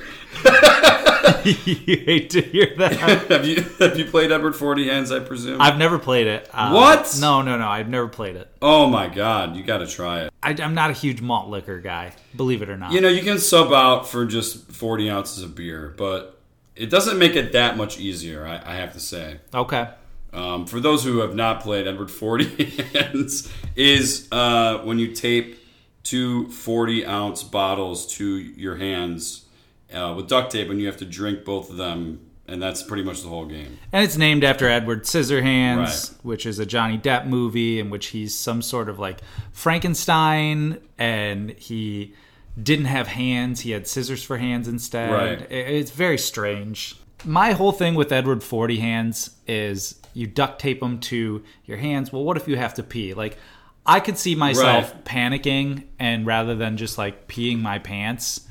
you 1.43 1.97
hate 2.05 2.29
to 2.31 2.41
hear 2.41 2.73
that. 2.77 2.93
Have 3.29 3.45
you 3.45 3.63
have 3.79 3.97
you 3.97 4.05
played 4.05 4.31
Edward 4.31 4.55
Forty 4.55 4.87
Hands? 4.89 5.11
I 5.11 5.19
presume. 5.19 5.61
I've 5.61 5.77
never 5.77 5.99
played 5.99 6.27
it. 6.27 6.49
Uh, 6.53 6.71
What? 6.71 7.17
No, 7.19 7.41
no, 7.41 7.57
no. 7.57 7.67
I've 7.67 7.89
never 7.89 8.07
played 8.07 8.35
it. 8.35 8.49
oh 8.61 8.87
my 8.87 9.07
god, 9.07 9.55
you 9.55 9.63
got 9.63 9.79
to 9.79 9.87
try 9.87 10.21
it. 10.23 10.33
I, 10.41 10.49
I'm 10.61 10.73
not 10.73 10.89
a 10.89 10.93
huge 10.93 11.21
malt 11.21 11.49
liquor 11.49 11.79
guy, 11.79 12.13
believe 12.35 12.61
it 12.61 12.69
or 12.69 12.77
not. 12.77 12.91
You 12.91 13.01
know, 13.01 13.07
you 13.09 13.21
can 13.23 13.39
sub 13.39 13.71
out 13.71 14.07
for 14.07 14.25
just 14.25 14.71
forty 14.71 15.09
ounces 15.09 15.43
of 15.43 15.55
beer, 15.55 15.93
but 15.97 16.37
it 16.75 16.89
doesn't 16.89 17.17
make 17.19 17.35
it 17.35 17.51
that 17.53 17.77
much 17.77 17.99
easier. 17.99 18.45
I, 18.45 18.55
I 18.65 18.75
have 18.75 18.93
to 18.93 18.99
say. 18.99 19.39
okay. 19.53 19.89
Um, 20.33 20.65
for 20.65 20.79
those 20.79 21.03
who 21.03 21.19
have 21.19 21.35
not 21.35 21.61
played 21.61 21.87
Edward 21.87 22.09
Forty 22.11 22.45
Hands, 22.93 23.53
is 23.75 24.27
uh, 24.31 24.79
when 24.79 24.99
you 24.99 25.13
tape 25.13 25.59
two 26.03 26.49
40 26.49 27.05
ounce 27.05 27.43
bottles 27.43 28.05
to 28.17 28.25
your 28.37 28.75
hands 28.75 29.45
uh, 29.93 30.13
with 30.17 30.27
duct 30.27 30.51
tape, 30.51 30.69
and 30.69 30.79
you 30.81 30.87
have 30.87 30.97
to 30.97 31.05
drink 31.05 31.45
both 31.45 31.69
of 31.69 31.77
them, 31.77 32.19
and 32.47 32.61
that's 32.61 32.83
pretty 32.83 33.03
much 33.03 33.21
the 33.21 33.29
whole 33.29 33.45
game. 33.45 33.77
And 33.93 34.03
it's 34.03 34.17
named 34.17 34.43
after 34.43 34.67
Edward 34.67 35.03
Scissorhands, 35.03 35.77
Right. 35.77 36.19
which 36.23 36.45
is 36.45 36.59
a 36.59 36.65
Johnny 36.65 36.97
Depp 36.97 37.25
movie 37.27 37.79
in 37.79 37.89
which 37.89 38.07
he's 38.07 38.37
some 38.37 38.61
sort 38.61 38.89
of 38.89 38.99
like 38.99 39.21
Frankenstein 39.51 40.79
and 40.97 41.51
he 41.51 42.13
didn't 42.61 42.85
have 42.85 43.07
hands. 43.07 43.61
He 43.61 43.71
had 43.71 43.87
scissors 43.87 44.23
for 44.23 44.37
hands 44.37 44.67
instead. 44.67 45.11
Right. 45.11 45.51
It's 45.51 45.91
very 45.91 46.17
strange. 46.17 46.95
My 47.25 47.53
whole 47.53 47.71
thing 47.71 47.95
with 47.95 48.11
Edward 48.11 48.43
Forty 48.43 48.77
Hands 48.77 49.29
is 49.47 49.99
you 50.13 50.27
duct 50.27 50.59
tape 50.61 50.79
them 50.79 50.99
to 50.99 51.43
your 51.65 51.77
hands. 51.77 52.11
Well, 52.11 52.23
what 52.23 52.37
if 52.37 52.47
you 52.47 52.55
have 52.57 52.73
to 52.75 52.83
pee? 52.83 53.13
Like, 53.13 53.37
I 53.85 53.99
could 53.99 54.17
see 54.17 54.35
myself 54.35 54.93
Right. 54.93 55.05
panicking 55.05 55.83
and 55.99 56.25
rather 56.25 56.55
than 56.55 56.77
just 56.77 56.97
like 56.97 57.27
peeing 57.27 57.59
my 57.61 57.79
pants, 57.79 58.47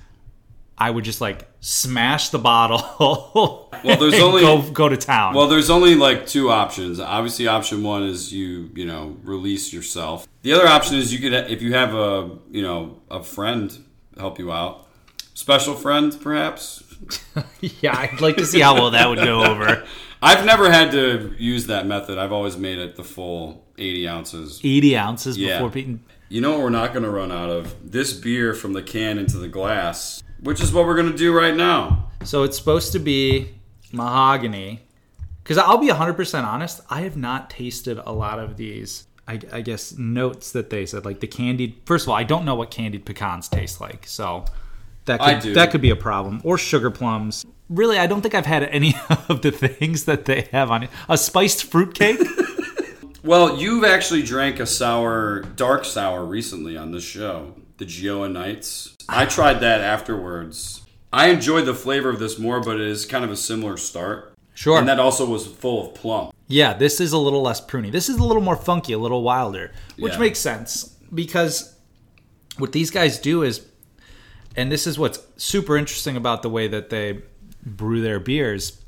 I 0.77 0.91
would 0.91 1.05
just 1.05 1.21
like 1.21 1.49
smash 1.61 2.29
the 2.31 2.39
bottle. 2.39 3.69
Well, 3.85 3.97
there's 3.99 4.15
and 4.15 4.23
only- 4.23 4.43
go, 4.43 4.63
go 4.71 4.89
to 4.89 4.97
town. 4.97 5.35
Well, 5.35 5.49
there's 5.49 5.69
only 5.69 5.97
like 5.97 6.25
two 6.27 6.51
options. 6.51 7.01
Obviously, 7.01 7.49
option 7.49 7.83
one 7.83 8.05
is 8.05 8.33
you, 8.33 8.71
you 8.77 8.85
know, 8.85 9.17
release 9.25 9.73
yourself. 9.73 10.29
The 10.43 10.53
other 10.53 10.69
option 10.69 10.97
is 10.99 11.13
you 11.13 11.19
could, 11.19 11.33
if 11.51 11.63
you 11.63 11.73
have 11.75 11.93
a, 11.93 12.31
you 12.53 12.63
know, 12.63 13.01
a 13.11 13.25
friend 13.25 13.77
help 14.17 14.39
you 14.39 14.53
out, 14.53 14.87
special 15.35 15.75
friend 15.75 16.17
perhaps. 16.21 16.85
yeah, 17.81 17.97
I'd 17.99 18.21
like 18.21 18.37
to 18.37 18.47
see 18.47 18.61
how 18.61 18.75
well 18.75 18.91
that 18.93 19.09
would 19.09 19.19
go 19.19 19.43
over. 19.45 19.85
I've 20.23 20.45
never 20.47 20.71
had 20.71 20.93
to 20.93 21.35
use 21.37 21.67
that 21.67 21.87
method. 21.87 22.17
I've 22.17 22.33
always 22.33 22.57
made 22.57 22.79
it 22.79 22.95
the 22.97 23.03
full 23.05 23.65
80 23.77 24.09
ounces. 24.09 24.61
80 24.63 24.97
ounces 24.97 25.37
Yeah. 25.37 25.59
before 25.59 25.71
beating. 25.71 26.01
You 26.29 26.41
know 26.41 26.53
what 26.53 26.61
we're 26.61 26.71
not 26.71 26.93
going 26.93 27.03
to 27.03 27.11
run 27.11 27.33
out 27.33 27.51
of? 27.51 27.75
This 27.91 28.13
beer 28.13 28.55
from 28.55 28.73
the 28.73 28.83
can 28.83 29.19
into 29.19 29.37
the 29.37 29.49
glass, 29.49 30.23
which 30.41 30.63
is 30.63 30.73
what 30.73 30.87
we're 30.87 30.95
going 30.95 31.11
to 31.11 31.19
do 31.19 31.37
right 31.37 31.55
now. 31.55 32.09
So 32.25 32.45
it's 32.45 32.57
supposed 32.57 32.93
to 32.93 32.99
be 32.99 33.51
mahogany. 33.93 34.81
Because 35.43 35.59
I'll 35.59 35.79
be 35.79 35.89
100% 35.89 36.45
honest, 36.45 36.81
I 36.89 37.01
have 37.01 37.17
not 37.17 37.51
tasted 37.51 37.99
a 38.07 38.13
lot 38.13 38.39
of 38.39 38.57
these, 38.57 39.09
I, 39.27 39.41
I 39.53 39.61
guess, 39.61 39.99
notes 39.99 40.53
that 40.53 40.71
they 40.71 40.87
said. 40.87 41.05
Like 41.05 41.19
the 41.19 41.27
candied. 41.27 41.81
First 41.85 42.05
of 42.05 42.11
all, 42.11 42.15
I 42.15 42.23
don't 42.23 42.45
know 42.45 42.55
what 42.55 42.71
candied 42.71 43.05
pecans 43.05 43.49
taste 43.49 43.81
like. 43.81 44.07
So 44.07 44.45
that 45.07 45.21
could, 45.21 45.55
that 45.55 45.73
could 45.73 45.81
be 45.81 45.91
a 45.91 45.97
problem. 45.97 46.41
Or 46.45 46.57
sugar 46.57 46.93
plums. 46.93 47.45
Really, 47.75 47.99
I 47.99 48.07
don't 48.07 48.21
think 48.21 48.35
I've 48.35 48.47
had 48.47 48.65
any 48.65 48.95
of 49.29 49.41
the 49.43 49.51
things 49.51 50.05
that 50.05 50.27
they 50.27 50.43
have 50.53 50.71
on 50.71 50.83
it. 50.85 50.91
A 51.09 51.17
spiced 51.17 51.65
fruitcake? 51.65 52.21
Well, 53.25 53.57
you've 53.57 53.85
actually 53.85 54.25
drank 54.25 54.59
a 54.59 54.67
sour, 54.67 55.43
dark 55.55 55.85
sour 55.85 56.25
recently 56.25 56.77
on 56.77 56.91
this 56.91 57.05
show, 57.05 57.55
the 57.79 57.85
Gioa 57.85 58.29
Nights. 58.33 58.97
I 59.09 59.27
tried 59.27 59.61
that 59.61 59.81
afterwards. 59.81 60.83
I 61.13 61.29
enjoyed 61.29 61.67
the 61.67 61.75
flavor 61.75 62.09
of 62.09 62.19
this 62.19 62.37
more, 62.37 62.61
but 62.61 62.81
it 62.81 62.87
is 62.89 63.07
kind 63.07 63.25
of 63.25 63.31
a 63.31 63.37
similar 63.37 63.77
start. 63.77 64.35
Sure. 64.55 64.77
And 64.77 64.89
that 64.89 64.99
also 64.99 65.25
was 65.25 65.47
full 65.47 65.87
of 65.87 65.95
plum. 65.95 66.33
Yeah, 66.49 66.75
this 66.75 67.01
is 67.01 67.13
a 67.13 67.19
little 67.19 67.43
less 67.43 67.65
pruny. 67.65 67.93
This 67.93 68.09
is 68.09 68.17
a 68.17 68.25
little 68.25 68.43
more 68.43 68.57
funky, 68.57 68.93
a 68.93 68.99
little 68.99 69.23
wilder, 69.23 69.71
which 69.97 70.15
Yeah. 70.15 70.19
makes 70.19 70.41
sense 70.41 70.97
because 71.15 71.77
what 72.59 72.73
these 72.73 72.91
guys 72.91 73.21
do 73.21 73.45
is, 73.45 73.65
and 74.57 74.73
this 74.73 74.85
is 74.85 74.99
what's 74.99 75.21
super 75.37 75.77
interesting 75.77 76.17
about 76.17 76.43
the 76.43 76.51
way 76.51 76.67
that 76.67 76.91
they 76.91 77.23
brew 77.65 78.01
their 78.01 78.21
beers, 78.21 78.81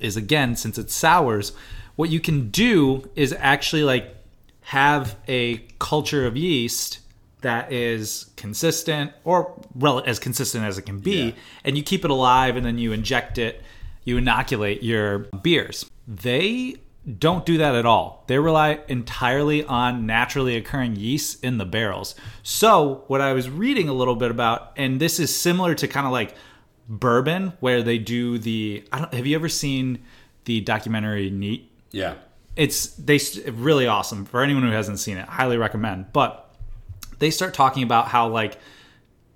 is 0.00 0.16
again, 0.16 0.56
since 0.56 0.78
it's 0.78 0.94
sours, 0.94 1.52
what 1.96 2.10
you 2.10 2.20
can 2.20 2.50
do 2.50 3.08
is 3.16 3.34
actually 3.38 3.82
like 3.82 4.14
have 4.62 5.16
a 5.26 5.58
culture 5.78 6.26
of 6.26 6.36
yeast 6.36 7.00
that 7.40 7.72
is 7.72 8.30
consistent 8.36 9.12
or 9.24 9.60
as 10.06 10.18
consistent 10.18 10.64
as 10.64 10.76
it 10.76 10.82
can 10.82 10.98
be 10.98 11.26
Yeah. 11.26 11.32
and 11.64 11.76
you 11.76 11.82
keep 11.82 12.04
it 12.04 12.10
alive 12.10 12.56
and 12.56 12.66
then 12.66 12.78
you 12.78 12.92
inject 12.92 13.38
it 13.38 13.62
you 14.04 14.16
inoculate 14.16 14.82
your 14.82 15.20
beers. 15.42 15.84
They 16.06 16.76
don't 17.18 17.44
do 17.44 17.58
that 17.58 17.74
at 17.74 17.84
all. 17.86 18.24
They 18.26 18.38
rely 18.38 18.80
entirely 18.88 19.64
on 19.64 20.06
naturally 20.06 20.56
occurring 20.56 20.96
yeast 20.96 21.44
in 21.44 21.58
the 21.58 21.64
barrels. 21.64 22.14
So 22.42 23.04
what 23.06 23.20
i 23.20 23.32
was 23.32 23.48
reading 23.48 23.88
a 23.88 23.92
little 23.92 24.16
bit 24.16 24.30
about 24.30 24.72
and 24.76 25.00
this 25.00 25.18
is 25.18 25.34
similar 25.34 25.74
to 25.76 25.88
kind 25.88 26.06
of 26.06 26.12
like 26.12 26.34
bourbon 26.88 27.52
where 27.60 27.82
they 27.82 27.98
do 27.98 28.38
the 28.38 28.84
I 28.92 28.98
don't 28.98 29.14
have 29.14 29.26
you 29.26 29.36
ever 29.36 29.48
seen 29.48 30.00
the 30.44 30.60
documentary 30.62 31.30
neat? 31.30 31.70
Yeah. 31.90 32.14
it's 32.56 32.88
they 32.96 33.20
really 33.50 33.86
awesome. 33.86 34.24
For 34.24 34.42
anyone 34.42 34.62
who 34.62 34.70
hasn't 34.70 34.98
seen 34.98 35.16
it 35.16 35.26
highly 35.28 35.56
recommend. 35.56 36.12
But 36.12 36.48
they 37.18 37.30
start 37.30 37.54
talking 37.54 37.82
about 37.82 38.08
how 38.08 38.28
like 38.28 38.58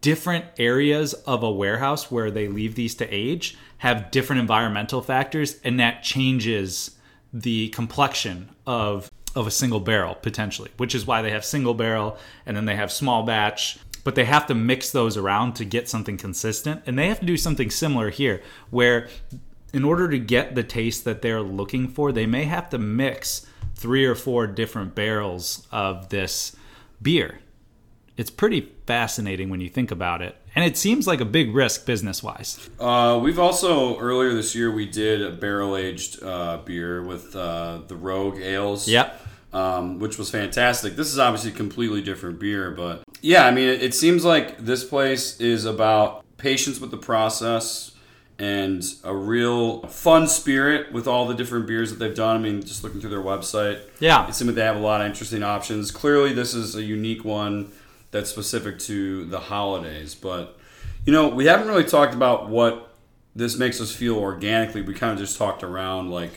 different 0.01 0.45
areas 0.59 1.15
of 1.15 1.43
a 1.43 1.51
warehouse 1.51 2.11
where 2.11 2.31
they 2.31 2.49
leave 2.49 2.75
these 2.75 2.95
to 2.97 3.09
age 3.09 3.57
have 3.79 4.11
different 4.11 4.41
environmental 4.41 5.01
factors 5.01 5.59
and 5.65 5.79
that 5.81 6.03
changes 6.03 6.99
the 7.33 7.69
complexion 7.71 8.51
of 8.67 9.11
of 9.35 9.47
a 9.47 9.51
single 9.51 9.81
barrel 9.81 10.15
potentially 10.17 10.71
which 10.77 10.95
is 10.95 11.07
why 11.07 11.23
they 11.23 11.31
have 11.31 11.45
single 11.45 11.73
barrel 11.73 12.19
and 12.45 12.57
then 12.57 12.67
they 12.67 12.77
have 12.77 12.93
small 12.93 13.23
batch 13.23 13.79
but 14.05 14.15
they 14.15 14.25
have 14.25 14.47
to 14.47 14.55
mix 14.55 14.91
those 14.91 15.17
around 15.17 15.55
to 15.55 15.65
get 15.65 15.89
something 15.89 16.17
consistent 16.17 16.83
and 16.87 16.99
they 16.99 17.09
have 17.09 17.21
to 17.21 17.27
do 17.27 17.37
something 17.37 17.71
similar 17.71 18.11
here 18.11 18.43
where 18.71 19.09
in 19.73 19.85
order 19.85 20.09
to 20.09 20.19
get 20.19 20.55
the 20.55 20.63
taste 20.63 21.05
that 21.05 21.23
they're 21.23 21.41
looking 21.41 21.89
for, 21.89 22.13
they 22.13 22.27
may 22.27 22.45
have 22.45 22.69
to 22.71 22.79
mix 22.79 23.47
three 23.75 24.05
or 24.05 24.15
four 24.15 24.47
different 24.47 24.95
barrels 24.95 25.67
of 25.73 26.11
this 26.11 26.55
beer. 27.01 27.41
It's 28.17 28.31
pretty 28.31 28.73
fascinating 28.87 29.49
when 29.49 29.61
you 29.61 29.71
think 29.71 29.91
about 29.91 30.21
it. 30.21 30.37
And 30.55 30.65
it 30.67 30.77
seems 30.77 31.07
like 31.07 31.21
a 31.21 31.25
big 31.25 31.55
risk 31.55 31.87
business 31.87 32.23
wise. 32.23 32.69
Uh, 32.79 33.19
we've 33.23 33.39
also 33.39 33.99
earlier 33.99 34.35
this 34.35 34.55
year 34.55 34.71
we 34.71 34.87
did 34.87 35.23
a 35.23 35.31
barrel 35.31 35.77
aged 35.77 36.23
uh, 36.23 36.59
beer 36.59 37.03
with 37.03 37.35
uh, 37.35 37.81
the 37.89 37.97
Rogue 37.97 38.39
Ales. 38.39 38.87
Yep. 38.87 39.19
Um, 39.53 39.99
which 39.99 40.17
was 40.17 40.31
fantastic. 40.31 40.97
This 40.97 41.09
is 41.09 41.19
obviously 41.19 41.51
a 41.51 41.55
completely 41.55 42.01
different 42.01 42.39
beer, 42.39 42.71
but 42.71 43.03
yeah, 43.21 43.47
I 43.47 43.51
mean, 43.51 43.69
it, 43.69 43.83
it 43.83 43.95
seems 43.95 44.25
like 44.25 44.57
this 44.65 44.83
place 44.83 45.39
is 45.41 45.67
about 45.67 46.25
patience 46.39 46.81
with 46.81 46.91
the 46.91 46.97
process 46.97 47.91
and 48.39 48.83
a 49.05 49.15
real 49.15 49.83
fun 49.89 50.27
spirit 50.27 50.91
with 50.91 51.07
all 51.07 51.27
the 51.27 51.35
different 51.35 51.67
beers 51.67 51.91
that 51.91 51.99
they've 51.99 52.15
done. 52.15 52.37
I 52.37 52.39
mean, 52.39 52.63
just 52.63 52.83
looking 52.83 53.01
through 53.03 53.11
their 53.11 53.21
website, 53.21 53.81
Yeah. 54.01 54.27
it 54.27 54.35
seems 54.35 54.47
like 54.49 54.57
they 54.57 54.63
have 54.65 54.77
a 54.77 54.81
lot 54.81 55.03
of 55.03 55.07
interesting 55.07 55.43
options. 55.43 55.91
Clearly, 55.91 56.33
this 56.33 56.55
is 56.55 56.75
a 56.75 56.83
unique 56.83 57.23
one 57.23 57.73
that's 58.11 58.31
specific 58.31 58.79
to 58.81 59.27
the 59.27 59.39
holidays. 59.39 60.15
But 60.15 60.57
you 61.05 61.13
know, 61.13 61.29
we 61.29 61.45
haven't 61.45 61.69
really 61.69 61.85
talked 61.85 62.15
about 62.15 62.49
what 62.49 62.89
this 63.37 63.59
makes 63.59 63.83
us 63.83 63.95
feel 63.95 64.17
organically. 64.17 64.81
We 64.81 64.95
kind 64.95 65.13
of 65.13 65.19
just 65.19 65.37
talked 65.37 65.63
around 65.63 66.11
like 66.11 66.33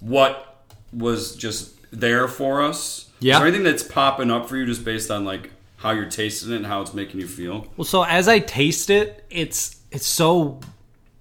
what 0.00 0.62
was 0.92 1.34
just 1.34 1.75
there 1.96 2.28
for 2.28 2.62
us. 2.62 3.10
Yeah. 3.18 3.34
Is 3.34 3.38
there 3.38 3.48
anything 3.48 3.64
that's 3.64 3.82
popping 3.82 4.30
up 4.30 4.48
for 4.48 4.56
you 4.56 4.66
just 4.66 4.84
based 4.84 5.10
on 5.10 5.24
like 5.24 5.50
how 5.78 5.90
you're 5.90 6.10
tasting 6.10 6.52
it 6.52 6.56
and 6.56 6.66
how 6.66 6.82
it's 6.82 6.94
making 6.94 7.20
you 7.20 7.26
feel? 7.26 7.66
Well, 7.76 7.84
so 7.84 8.04
as 8.04 8.28
I 8.28 8.38
taste 8.38 8.90
it, 8.90 9.24
it's 9.30 9.80
it's 9.90 10.06
so 10.06 10.60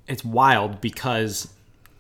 it's 0.08 0.24
wild 0.24 0.82
because 0.82 1.52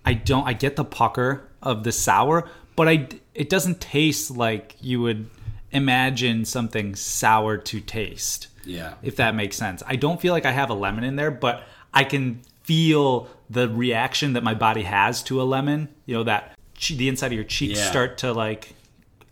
I 0.05 0.13
don't 0.13 0.45
I 0.45 0.53
get 0.53 0.75
the 0.75 0.85
pucker 0.85 1.47
of 1.61 1.83
the 1.83 1.91
sour, 1.91 2.47
but 2.75 2.87
I 2.87 3.07
it 3.33 3.49
doesn't 3.49 3.81
taste 3.81 4.31
like 4.31 4.75
you 4.81 5.01
would 5.01 5.29
imagine 5.71 6.45
something 6.45 6.95
sour 6.95 7.57
to 7.57 7.79
taste. 7.79 8.47
Yeah. 8.65 8.95
If 9.01 9.15
that 9.17 9.35
makes 9.35 9.55
sense. 9.55 9.83
I 9.85 9.95
don't 9.95 10.19
feel 10.19 10.33
like 10.33 10.45
I 10.45 10.51
have 10.51 10.69
a 10.69 10.73
lemon 10.73 11.03
in 11.03 11.15
there, 11.15 11.31
but 11.31 11.63
I 11.93 12.03
can 12.03 12.41
feel 12.63 13.29
the 13.49 13.69
reaction 13.69 14.33
that 14.33 14.43
my 14.43 14.55
body 14.55 14.81
has 14.83 15.21
to 15.23 15.41
a 15.41 15.43
lemon. 15.43 15.89
You 16.05 16.15
know 16.15 16.23
that 16.23 16.54
the 16.79 17.07
inside 17.09 17.27
of 17.27 17.33
your 17.33 17.43
cheeks 17.43 17.79
Yeah. 17.79 17.89
start 17.89 18.17
to 18.19 18.33
like 18.33 18.73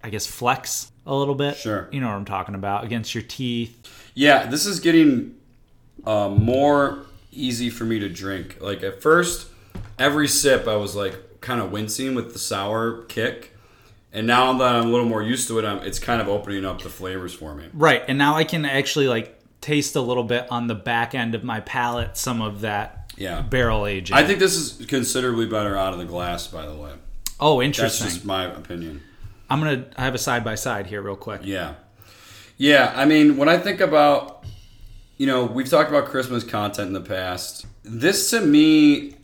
I 0.04 0.10
guess 0.10 0.26
flex 0.26 0.92
a 1.06 1.16
little 1.16 1.36
bit. 1.36 1.56
Sure. 1.58 1.88
You 1.92 2.02
know 2.02 2.08
what 2.08 2.16
I'm 2.16 2.26
talking 2.26 2.56
about 2.56 2.84
against 2.84 3.14
your 3.16 3.24
teeth. 3.24 3.78
Yeah, 4.14 4.46
this 4.48 4.66
is 4.66 4.80
getting 4.80 5.36
uh, 6.06 6.30
more 6.30 7.00
easy 7.32 7.70
for 7.70 7.84
me 7.86 8.00
to 8.00 8.10
drink. 8.10 8.58
Like 8.62 8.84
at 8.84 9.02
first, 9.02 9.48
every 9.98 10.28
sip 10.28 10.68
I 10.68 10.76
was 10.76 10.96
like 10.96 11.42
kind 11.42 11.62
of 11.62 11.72
wincing 11.72 12.16
with 12.16 12.34
the 12.34 12.40
sour 12.40 13.04
kick, 13.04 13.54
and 14.12 14.28
now 14.28 14.54
that 14.58 14.76
I'm 14.76 14.86
a 14.88 14.90
little 14.90 15.06
more 15.06 15.22
used 15.24 15.48
to 15.50 15.60
it, 15.60 15.66
I'm, 15.66 15.80
it's 15.80 16.00
kind 16.00 16.22
of 16.22 16.28
opening 16.28 16.66
up 16.66 16.82
the 16.82 16.90
flavors 16.90 17.34
for 17.34 17.56
me. 17.56 17.66
Right, 17.74 18.04
and 18.08 18.18
now 18.18 18.36
I 18.36 18.44
can 18.44 18.66
actually 18.66 19.08
like 19.08 19.40
taste 19.62 19.96
a 19.96 20.02
little 20.02 20.24
bit 20.26 20.46
on 20.52 20.68
the 20.68 20.76
back 20.76 21.16
end 21.16 21.34
of 21.36 21.44
my 21.46 21.62
palate 21.62 22.18
some 22.18 22.42
of 22.42 22.62
that 22.62 23.14
Yeah. 23.18 23.42
barrel 23.42 23.86
aging. 23.88 24.16
I 24.16 24.24
think 24.26 24.40
this 24.40 24.56
is 24.56 24.86
considerably 24.86 25.46
better 25.48 25.78
out 25.78 25.94
of 25.94 26.00
the 26.00 26.06
glass. 26.06 26.48
By 26.48 26.66
the 26.66 26.76
way, 26.76 26.92
oh, 27.40 27.62
interesting. 27.62 28.06
that's 28.06 28.16
just 28.16 28.26
my 28.26 28.46
opinion. 28.46 29.02
I'm 29.50 29.60
gonna 29.60 29.86
I 29.98 30.04
have 30.06 30.16
a 30.16 30.20
side 30.20 30.44
by 30.44 30.56
side 30.56 30.88
here, 30.88 31.02
real 31.02 31.16
quick. 31.16 31.42
Yeah. 31.44 31.76
Yeah, 32.58 32.94
I 32.96 33.06
mean, 33.06 33.38
when 33.38 33.50
I 33.50 33.58
think 33.58 33.82
about, 33.82 34.46
you 35.18 35.28
know, 35.28 35.46
we've 35.46 35.70
talked 35.70 35.90
about 35.90 36.06
Christmas 36.06 36.44
content 36.44 36.88
in 36.88 36.94
the 36.94 37.02
past. 37.02 37.66
This 37.84 38.30
to 38.30 38.42
me 38.42 39.16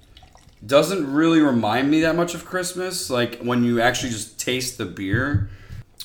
doesn't 0.66 1.12
really 1.12 1.40
remind 1.40 1.90
me 1.90 2.02
that 2.02 2.16
much 2.16 2.36
of 2.36 2.46
Christmas. 2.46 3.10
Like 3.10 3.40
when 3.40 3.64
you 3.64 3.82
actually 3.82 4.10
just 4.10 4.40
taste 4.40 4.78
the 4.78 4.86
beer, 4.86 5.50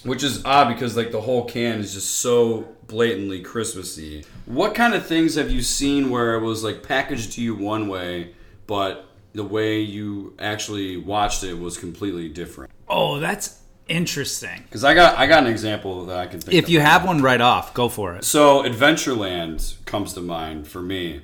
which 0.04 0.22
is 0.22 0.44
odd 0.44 0.68
because 0.68 0.96
like 0.96 1.10
the 1.10 1.22
whole 1.22 1.44
can 1.44 1.80
is 1.80 1.94
just 1.94 2.18
so 2.20 2.68
blatantly 2.86 3.40
Christmassy. 3.40 4.24
What 4.46 4.74
kind 4.74 4.94
of 4.94 5.06
things 5.06 5.34
have 5.34 5.50
you 5.50 5.62
seen 5.62 6.10
where 6.10 6.34
it 6.34 6.40
was 6.40 6.62
like 6.62 6.82
packaged 6.82 7.32
to 7.32 7.42
you 7.42 7.54
one 7.54 7.88
way, 7.88 8.34
but 8.66 9.08
the 9.34 9.44
way 9.44 9.80
you 9.80 10.34
actually 10.38 10.96
watched 10.96 11.44
it 11.44 11.54
was 11.54 11.76
completely 11.76 12.28
different? 12.28 12.70
Oh, 12.88 13.18
that's 13.18 13.60
interesting. 13.88 14.62
Because 14.64 14.84
I 14.84 14.94
got 14.94 15.18
I 15.18 15.26
got 15.26 15.42
an 15.44 15.50
example 15.50 16.06
that 16.06 16.16
I 16.16 16.26
can 16.26 16.40
think. 16.40 16.54
If 16.54 16.68
you 16.68 16.80
have 16.80 17.04
one 17.04 17.20
right 17.22 17.40
off, 17.40 17.74
go 17.74 17.88
for 17.88 18.14
it. 18.14 18.24
So 18.24 18.62
Adventureland 18.62 19.84
comes 19.84 20.14
to 20.14 20.20
mind 20.20 20.66
for 20.68 20.80
me. 20.80 21.14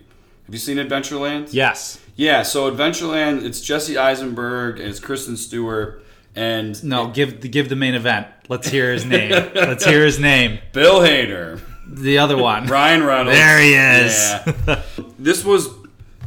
Have 0.46 0.54
you 0.54 0.58
seen 0.58 0.78
Adventureland? 0.78 1.50
Yes. 1.52 2.00
Yeah, 2.16 2.42
so 2.42 2.70
Adventureland, 2.70 3.44
it's 3.44 3.60
Jesse 3.60 3.96
Eisenberg 3.96 4.80
and 4.80 4.88
it's 4.88 4.98
Kristen 4.98 5.36
Stewart 5.36 6.04
and 6.34 6.82
No, 6.84 7.08
give 7.08 7.40
the 7.40 7.48
give 7.48 7.68
the 7.68 7.76
main 7.76 7.94
event. 7.94 8.26
Let's 8.48 8.68
hear 8.68 8.92
his 8.92 9.04
name. 9.04 9.30
Let's 9.54 9.84
hear 9.84 10.04
his 10.04 10.18
name. 10.18 10.58
Bill 10.72 11.00
Hader, 11.00 11.60
The 11.86 12.18
other 12.18 12.36
one. 12.36 12.66
Ryan 12.66 13.04
Reynolds. 13.04 13.38
There 13.38 13.60
he 13.60 13.74
is. 13.74 14.34
Yeah. 14.66 14.82
this 15.18 15.44
was 15.44 15.68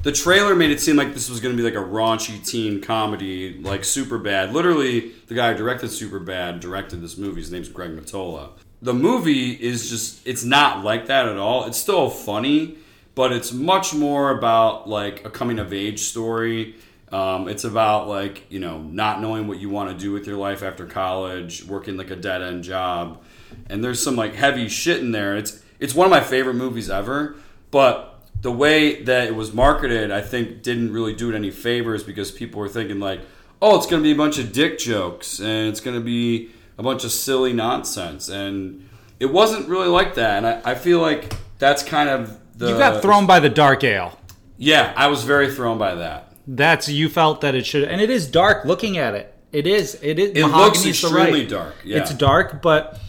the 0.04 0.12
trailer 0.12 0.54
made 0.54 0.70
it 0.70 0.82
seem 0.82 0.98
like 0.98 1.14
this 1.14 1.30
was 1.30 1.40
going 1.40 1.56
to 1.56 1.62
be 1.62 1.68
like 1.68 1.82
a 1.82 1.86
raunchy 1.86 2.46
teen 2.46 2.82
comedy, 2.82 3.58
like 3.62 3.86
Super 3.86 4.18
Bad. 4.18 4.54
Literally, 4.54 5.14
the 5.28 5.34
guy 5.34 5.54
who 5.54 5.58
directed 5.58 5.90
Super 5.90 6.20
Bad 6.20 6.60
directed 6.60 7.02
this 7.02 7.18
movie. 7.18 7.40
His 7.40 7.52
name's 7.52 7.70
Greg 7.70 7.92
Mottola. 7.92 8.50
The 8.82 8.94
movie 8.94 9.52
is 9.52 9.90
just, 9.90 10.28
it's 10.28 10.44
not 10.44 10.84
like 10.84 11.08
that 11.08 11.28
at 11.30 11.38
all. 11.38 11.66
It's 11.66 11.78
still 11.78 12.10
funny, 12.10 12.78
but 13.16 13.32
it's 13.32 13.54
much 13.54 13.94
more 13.94 14.32
about 14.32 14.90
like 14.90 15.24
a 15.26 15.30
coming 15.30 15.58
of 15.58 15.72
age 15.72 16.02
story. 16.02 16.76
Um, 17.10 17.48
it's 17.48 17.64
about 17.64 18.10
like, 18.10 18.44
you 18.52 18.60
know, 18.60 18.80
not 18.80 19.22
knowing 19.22 19.48
what 19.48 19.60
you 19.60 19.70
want 19.70 19.90
to 19.90 19.98
do 19.98 20.12
with 20.12 20.28
your 20.28 20.36
life 20.36 20.64
after 20.64 20.86
college, 20.86 21.64
working 21.64 21.96
like 21.96 22.12
a 22.12 22.18
dead 22.18 22.42
end 22.42 22.66
job. 22.66 23.24
And 23.68 23.82
there's 23.82 24.04
some 24.04 24.18
like 24.18 24.36
heavy 24.36 24.68
shit 24.68 25.00
in 25.00 25.14
there. 25.14 25.38
It's, 25.38 25.64
it's 25.80 25.96
one 25.96 26.06
of 26.06 26.12
my 26.12 26.22
favorite 26.22 26.56
movies 26.56 26.90
ever, 26.90 27.36
but 27.72 28.13
the 28.44 28.52
way 28.52 29.02
that 29.04 29.28
it 29.28 29.36
was 29.36 29.54
marketed, 29.54 30.12
I 30.12 30.22
think, 30.22 30.62
didn't 30.62 30.94
really 30.94 31.14
do 31.14 31.32
it 31.32 31.36
any 31.36 31.50
favors 31.50 32.04
because 32.04 32.30
people 32.30 32.60
were 32.60 32.70
thinking 32.70 33.00
like, 33.00 33.22
"Oh, 33.62 33.78
it's 33.78 33.88
going 33.88 34.04
to 34.04 34.08
be 34.08 34.12
a 34.12 34.18
bunch 34.18 34.38
of 34.38 34.52
dick 34.52 34.78
jokes 34.78 35.40
and 35.40 35.70
it's 35.70 35.80
going 35.80 35.98
to 35.98 36.04
be 36.04 36.52
a 36.78 36.84
bunch 36.84 37.04
of 37.06 37.12
silly 37.12 37.54
nonsense," 37.54 38.30
and 38.30 38.88
it 39.20 39.28
wasn't 39.28 39.68
really 39.70 39.88
like 39.88 40.16
that. 40.16 40.38
And 40.38 40.46
I, 40.48 40.72
I 40.72 40.76
feel 40.76 41.00
like 41.00 41.34
that's 41.58 41.84
kind 41.84 42.10
of 42.10 42.38
the 42.58 42.72
You 42.72 42.78
got 42.78 43.02
thrown 43.02 43.26
by 43.26 43.40
the 43.40 43.50
dark 43.50 43.84
ale. 43.84 44.20
Yeah, 44.58 44.94
I 44.96 45.08
was 45.08 45.24
very 45.24 45.50
thrown 45.50 45.78
by 45.78 45.96
that. 45.96 46.34
That's 46.46 46.90
you 46.90 47.08
felt 47.08 47.42
that 47.42 47.56
it 47.56 47.66
should, 47.66 47.86
and 47.86 48.02
it 48.02 48.10
is 48.10 48.28
dark. 48.28 48.66
Looking 48.66 48.98
at 48.98 49.16
it, 49.16 49.34
it 49.54 49.66
is. 49.66 49.98
It 50.02 50.20
is. 50.20 50.32
It 50.32 50.46
looks 50.48 50.86
extremely 50.86 51.42
right- 51.42 51.50
dark. 51.50 51.76
Yeah, 51.86 52.00
It's 52.00 52.14
dark, 52.14 52.62
but 52.62 53.00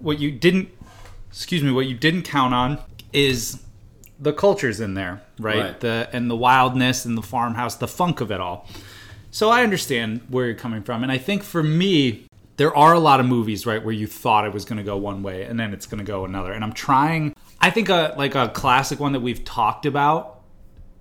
what 0.00 0.18
you 0.18 0.30
didn't, 0.30 0.68
excuse 1.30 1.62
me, 1.62 1.72
what 1.72 1.86
you 1.86 1.96
didn't 1.96 2.24
count 2.24 2.52
on 2.52 2.78
is 3.14 3.62
the 4.18 4.32
cultures 4.32 4.80
in 4.80 4.94
there, 4.94 5.22
right? 5.38 5.58
Right. 5.58 5.80
The 5.80 6.08
and 6.12 6.30
the 6.30 6.36
wildness 6.36 7.04
and 7.04 7.16
the 7.16 7.22
farmhouse, 7.22 7.76
the 7.76 7.88
funk 7.88 8.20
of 8.20 8.30
it 8.30 8.40
all. 8.40 8.68
So 9.30 9.50
I 9.50 9.62
understand 9.62 10.22
where 10.28 10.46
you're 10.46 10.54
coming 10.54 10.82
from, 10.82 11.02
and 11.02 11.12
I 11.12 11.18
think 11.18 11.42
for 11.42 11.62
me, 11.62 12.26
there 12.56 12.74
are 12.74 12.94
a 12.94 12.98
lot 12.98 13.20
of 13.20 13.26
movies, 13.26 13.66
right, 13.66 13.84
where 13.84 13.92
you 13.92 14.06
thought 14.06 14.46
it 14.46 14.52
was 14.52 14.64
going 14.64 14.78
to 14.78 14.82
go 14.82 14.96
one 14.96 15.22
way 15.22 15.42
and 15.42 15.60
then 15.60 15.72
it's 15.74 15.86
going 15.86 15.98
to 15.98 16.04
go 16.04 16.24
another. 16.24 16.52
And 16.52 16.64
I'm 16.64 16.72
trying. 16.72 17.34
I 17.60 17.70
think 17.70 17.88
a 17.88 18.14
like 18.16 18.34
a 18.34 18.48
classic 18.48 19.00
one 19.00 19.12
that 19.12 19.20
we've 19.20 19.44
talked 19.44 19.86
about 19.86 20.40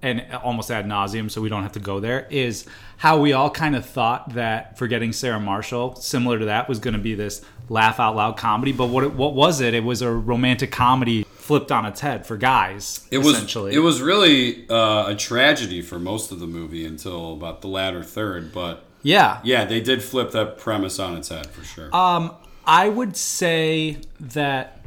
and 0.02 0.24
almost 0.44 0.70
ad 0.70 0.86
nauseum, 0.86 1.32
so 1.32 1.42
we 1.42 1.50
don't 1.50 1.64
have 1.64 1.72
to 1.72 1.80
go 1.80 2.00
there, 2.00 2.28
is 2.30 2.66
how 2.98 3.20
we 3.20 3.34
all 3.34 3.50
kind 3.50 3.76
of 3.76 3.86
thought 3.86 4.34
that 4.34 4.78
Forgetting 4.78 5.14
Sarah 5.14 5.40
Marshall, 5.40 5.96
similar 5.96 6.38
to 6.38 6.46
that, 6.46 6.70
was 6.70 6.80
going 6.80 6.94
to 6.94 7.00
be 7.00 7.16
this 7.16 7.42
laugh 7.70 8.00
out 8.00 8.16
loud 8.16 8.38
comedy. 8.38 8.72
But 8.72 8.88
what 8.88 9.04
it, 9.04 9.14
what 9.14 9.34
was 9.34 9.62
it? 9.62 9.74
It 9.74 9.84
was 9.84 10.02
a 10.02 10.12
romantic 10.12 10.72
comedy 10.72 11.26
flipped 11.46 11.72
on 11.72 11.86
its 11.86 12.00
head 12.00 12.26
for 12.26 12.38
guys. 12.38 13.08
It 13.12 13.20
was 13.20 13.56
it 13.56 13.80
was 13.80 14.02
really 14.02 14.68
uh, 14.68 15.10
a 15.10 15.16
tragedy 15.16 15.84
for 15.84 16.00
most 16.00 16.32
of 16.32 16.40
the 16.40 16.48
movie 16.48 16.86
until 16.86 17.34
about 17.34 17.62
the 17.62 17.68
latter 17.68 18.04
third. 18.04 18.52
But 18.52 18.84
yeah. 19.04 19.42
yeah, 19.44 19.66
they 19.66 19.80
did 19.80 20.02
flip 20.02 20.32
that 20.32 20.58
premise 20.58 20.98
on 20.98 21.16
its 21.16 21.30
head 21.30 21.46
for 21.52 21.64
sure. 21.64 21.96
Um, 21.96 22.34
I 22.66 22.90
would 22.90 23.16
say 23.16 23.98
that 24.20 24.84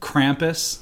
Krampus 0.00 0.80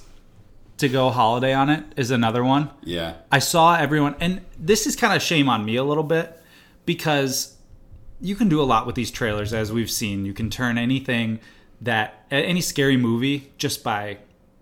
to 0.79 0.89
go 0.89 1.11
holiday 1.11 1.53
on 1.53 1.69
it 1.71 1.85
is 1.97 2.13
another 2.13 2.45
one. 2.45 2.71
yeah, 2.85 3.17
I 3.33 3.41
saw 3.41 3.75
everyone, 3.75 4.15
and 4.21 4.43
this 4.57 4.87
is 4.87 4.95
kind 4.95 5.13
of 5.13 5.21
shame 5.21 5.49
on 5.49 5.65
me 5.65 5.75
a 5.75 5.83
little 5.83 6.05
bit 6.05 6.41
because 6.87 7.57
you 8.21 8.37
can 8.37 8.49
do 8.49 8.63
a 8.63 8.65
lot 8.65 8.87
with 8.87 8.95
these 8.95 9.11
trailers, 9.11 9.53
as 9.53 9.73
we've 9.73 9.91
seen. 9.91 10.25
You 10.25 10.33
can 10.33 10.51
turn 10.51 10.79
anything 10.79 11.41
that 11.81 12.27
any 12.31 12.61
scary 12.61 12.97
movie 12.97 13.53
just 13.59 13.83
by 13.83 14.19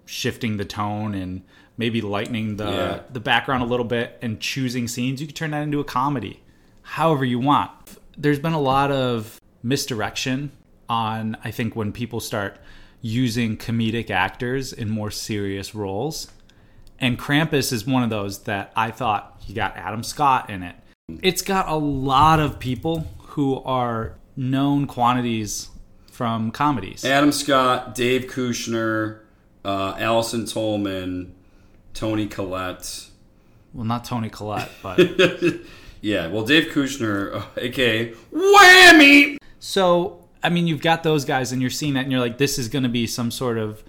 shifting 0.09 0.57
the 0.57 0.65
tone 0.65 1.15
and 1.15 1.43
maybe 1.77 2.01
lightening 2.01 2.57
the 2.57 2.65
Yeah. 2.65 3.01
the 3.13 3.21
background 3.21 3.63
a 3.63 3.67
little 3.67 3.85
bit 3.85 4.19
and 4.23 4.41
choosing 4.41 4.89
scenes. 4.89 5.21
You 5.21 5.27
can 5.27 5.37
turn 5.37 5.51
that 5.51 5.63
into 5.63 5.81
a 5.81 5.85
comedy, 5.85 6.41
however 6.83 7.25
you 7.25 7.39
want. 7.39 7.71
There's 8.17 8.39
been 8.39 8.55
a 8.55 8.61
lot 8.61 8.91
of 8.91 9.39
misdirection 9.63 10.51
on, 10.89 11.37
I 11.45 11.51
think, 11.51 11.77
when 11.77 11.93
people 11.93 12.21
start 12.21 12.57
using 13.03 13.57
comedic 13.57 14.11
actors 14.11 14.73
in 14.73 14.89
more 14.89 15.11
serious 15.11 15.75
roles. 15.75 16.33
And 16.99 17.19
Krampus 17.19 17.73
is 17.73 17.87
one 17.87 18.03
of 18.03 18.11
those 18.11 18.41
that 18.45 18.73
I 18.75 18.91
thought 18.91 19.41
you 19.47 19.55
got 19.55 19.77
Adam 19.77 20.03
Scott 20.03 20.51
in 20.51 20.63
it. 20.65 20.75
It's 21.23 21.43
got 21.43 21.69
a 21.69 21.77
lot 21.77 22.41
of 22.41 22.59
people 22.59 23.07
who 23.19 23.63
are 23.63 24.15
known 24.37 24.87
quantities 24.87 25.69
from 26.11 26.51
comedies. 26.51 27.05
Adam 27.05 27.31
Scott, 27.31 27.95
Dave 27.95 28.23
Koechner, 28.27 29.21
uh, 29.69 29.95
Allison 29.99 30.47
Tolman, 30.47 31.35
Toni 31.95 32.27
Collette. 32.27 33.07
Well, 33.75 33.85
not 33.85 34.05
Toni 34.05 34.31
Collette, 34.31 34.71
but 34.83 34.99
Yeah, 36.01 36.29
well, 36.29 36.45
Dave 36.45 36.67
Koechner, 36.73 37.45
aka 37.57 38.13
Whammy. 38.33 39.37
so 39.59 40.25
I 40.43 40.49
mean, 40.51 40.67
you've 40.69 40.81
got 40.83 41.03
those 41.03 41.25
guys, 41.25 41.51
and 41.53 41.61
you're 41.61 41.71
seeing 41.71 41.95
that, 41.95 42.05
and 42.05 42.13
you're 42.13 42.21
like, 42.21 42.39
this 42.39 42.59
is 42.59 42.69
going 42.69 42.85
to 42.85 42.89
be 42.89 43.07
some 43.09 43.31
sort 43.33 43.59
of 43.59 43.83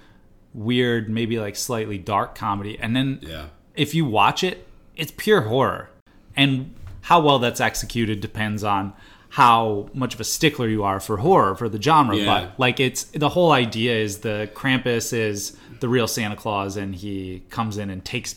weird, 0.53 1.07
maybe 1.09 1.39
like 1.39 1.55
slightly 1.55 1.97
dark 1.99 2.33
comedy, 2.35 2.77
and 2.79 2.95
then 2.95 3.19
Yeah. 3.21 3.45
if 3.75 3.93
you 3.93 4.03
watch 4.05 4.43
it, 4.43 4.67
it's 4.95 5.13
pure 5.15 5.41
horror. 5.41 5.89
And 6.35 6.73
how 7.01 7.19
well 7.21 7.37
that's 7.39 7.61
executed 7.61 8.19
depends 8.19 8.63
on 8.63 8.93
how 9.29 9.89
much 9.93 10.15
of 10.15 10.19
a 10.19 10.23
stickler 10.23 10.67
you 10.67 10.83
are 10.83 10.99
for 10.99 11.17
horror 11.17 11.55
for 11.55 11.69
the 11.69 11.81
genre. 11.81 12.15
Yeah. 12.15 12.25
But 12.25 12.59
like 12.59 12.79
it's 12.79 13.03
the 13.05 13.29
whole 13.29 13.51
idea 13.51 13.95
is 13.95 14.19
the 14.19 14.49
Krampus 14.53 15.13
is 15.13 15.55
the 15.79 15.87
real 15.87 16.07
Santa 16.07 16.35
Claus 16.35 16.75
and 16.75 16.95
he 16.95 17.43
comes 17.49 17.77
in 17.77 17.89
and 17.89 18.03
takes 18.03 18.35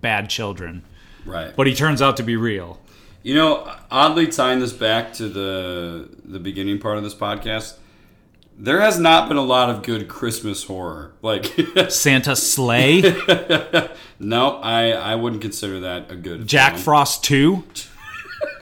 bad 0.00 0.28
children. 0.28 0.82
Right. 1.24 1.54
But 1.54 1.66
he 1.66 1.74
turns 1.74 2.02
out 2.02 2.16
to 2.16 2.22
be 2.22 2.36
real. 2.36 2.80
You 3.22 3.36
know, 3.36 3.72
oddly 3.90 4.26
tying 4.26 4.58
this 4.58 4.72
back 4.72 5.12
to 5.14 5.28
the 5.28 6.08
the 6.24 6.40
beginning 6.40 6.80
part 6.80 6.98
of 6.98 7.04
this 7.04 7.14
podcast, 7.14 7.76
there 8.58 8.80
has 8.80 8.98
not 8.98 9.28
been 9.28 9.36
a 9.36 9.42
lot 9.42 9.70
of 9.70 9.84
good 9.84 10.08
Christmas 10.08 10.64
horror. 10.64 11.12
Like, 11.22 11.54
Santa 11.88 12.34
Slay, 12.34 13.00
no, 14.18 14.56
I 14.56 14.90
I 14.90 15.14
wouldn't 15.14 15.40
consider 15.40 15.78
that 15.80 16.10
a 16.10 16.16
good. 16.16 16.48
Jack 16.48 16.72
film. 16.72 16.82
Frost 16.82 17.22
2. 17.22 17.62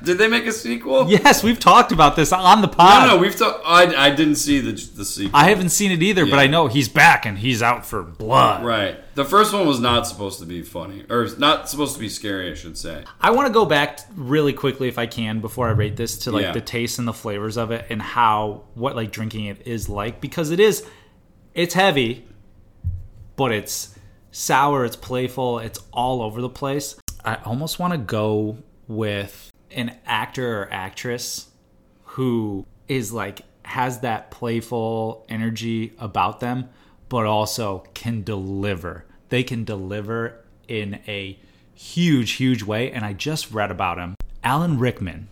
Did 0.03 0.19
they 0.19 0.29
make 0.29 0.47
a 0.47 0.53
sequel? 0.53 1.11
Yes, 1.11 1.43
we've 1.43 1.59
talked 1.61 1.93
about 1.93 2.17
this 2.17 2.33
on 2.33 2.63
the 2.63 2.69
pod. 2.69 3.07
No, 3.07 3.17
no, 3.17 3.21
we've 3.23 3.37
talked. 3.37 3.63
I, 3.67 3.95
I 4.07 4.11
didn't 4.11 4.37
see 4.37 4.61
the 4.61 4.73
the 4.73 5.05
sequel. 5.05 5.37
I 5.37 5.49
haven't 5.51 5.69
seen 5.71 5.93
it 5.93 6.03
either, 6.03 6.25
but 6.27 6.39
I 6.39 6.47
know 6.47 6.67
he's 6.69 6.89
back 6.89 7.27
and 7.27 7.39
he's 7.39 7.63
out 7.63 7.85
for 7.85 8.03
blood. 8.03 8.65
Right. 8.65 8.99
The 9.15 9.25
first 9.25 9.53
one 9.53 9.67
was 9.67 9.81
not 9.81 10.07
supposed 10.07 10.39
to 10.41 10.47
be 10.47 10.63
funny, 10.63 11.05
or 11.11 11.29
not 11.39 11.69
supposed 11.69 11.95
to 11.95 12.01
be 12.01 12.09
scary, 12.09 12.51
I 12.51 12.55
should 12.55 12.79
say. 12.79 13.05
I 13.21 13.33
want 13.33 13.49
to 13.49 13.53
go 13.53 13.67
back 13.67 14.01
really 14.15 14.53
quickly, 14.55 14.89
if 14.89 14.99
I 14.99 15.07
can, 15.07 15.41
before 15.41 15.69
I 15.69 15.73
rate 15.73 15.97
this 15.97 16.19
to 16.21 16.31
like 16.31 16.43
Yeah. 16.45 16.53
the 16.53 16.61
taste 16.63 16.99
and 16.99 17.07
the 17.07 17.13
flavors 17.13 17.57
of 17.59 17.71
it, 17.71 17.85
and 17.91 18.01
how 18.01 18.65
what 18.75 18.97
like 18.97 19.11
drinking 19.13 19.47
it 19.47 19.67
is 19.67 19.89
like 19.89 20.21
because 20.21 20.51
it 20.51 20.61
is, 20.61 20.87
it's 21.55 21.75
heavy, 21.75 22.25
but 23.37 23.53
it's 23.53 23.95
sour, 24.31 24.85
it's 24.85 24.97
playful, 24.97 25.59
it's 25.59 25.81
all 25.93 26.23
over 26.23 26.41
the 26.41 26.49
place. 26.49 26.97
I 27.25 27.35
almost 27.45 27.79
want 27.79 27.93
to 27.93 27.99
go 27.99 28.59
with 28.89 29.50
an 29.73 29.97
actor 30.07 30.63
or 30.63 30.73
actress 30.73 31.51
who 32.05 32.67
is 32.89 33.13
like 33.13 33.43
has 33.65 34.01
that 34.01 34.31
playful 34.31 35.25
energy 35.29 35.93
about 35.99 36.41
them, 36.41 36.69
but 37.09 37.27
also 37.27 37.85
can 37.95 38.23
deliver. 38.23 39.05
They 39.29 39.45
can 39.45 39.65
deliver 39.65 40.45
in 40.67 41.01
a 41.07 41.39
huge, 41.75 42.33
huge 42.33 42.63
way. 42.63 42.91
And 42.91 43.05
I 43.05 43.13
just 43.13 43.53
read 43.53 43.71
about 43.71 43.99
him. 43.99 44.17
Alan 44.43 44.79
Rickman. 44.79 45.29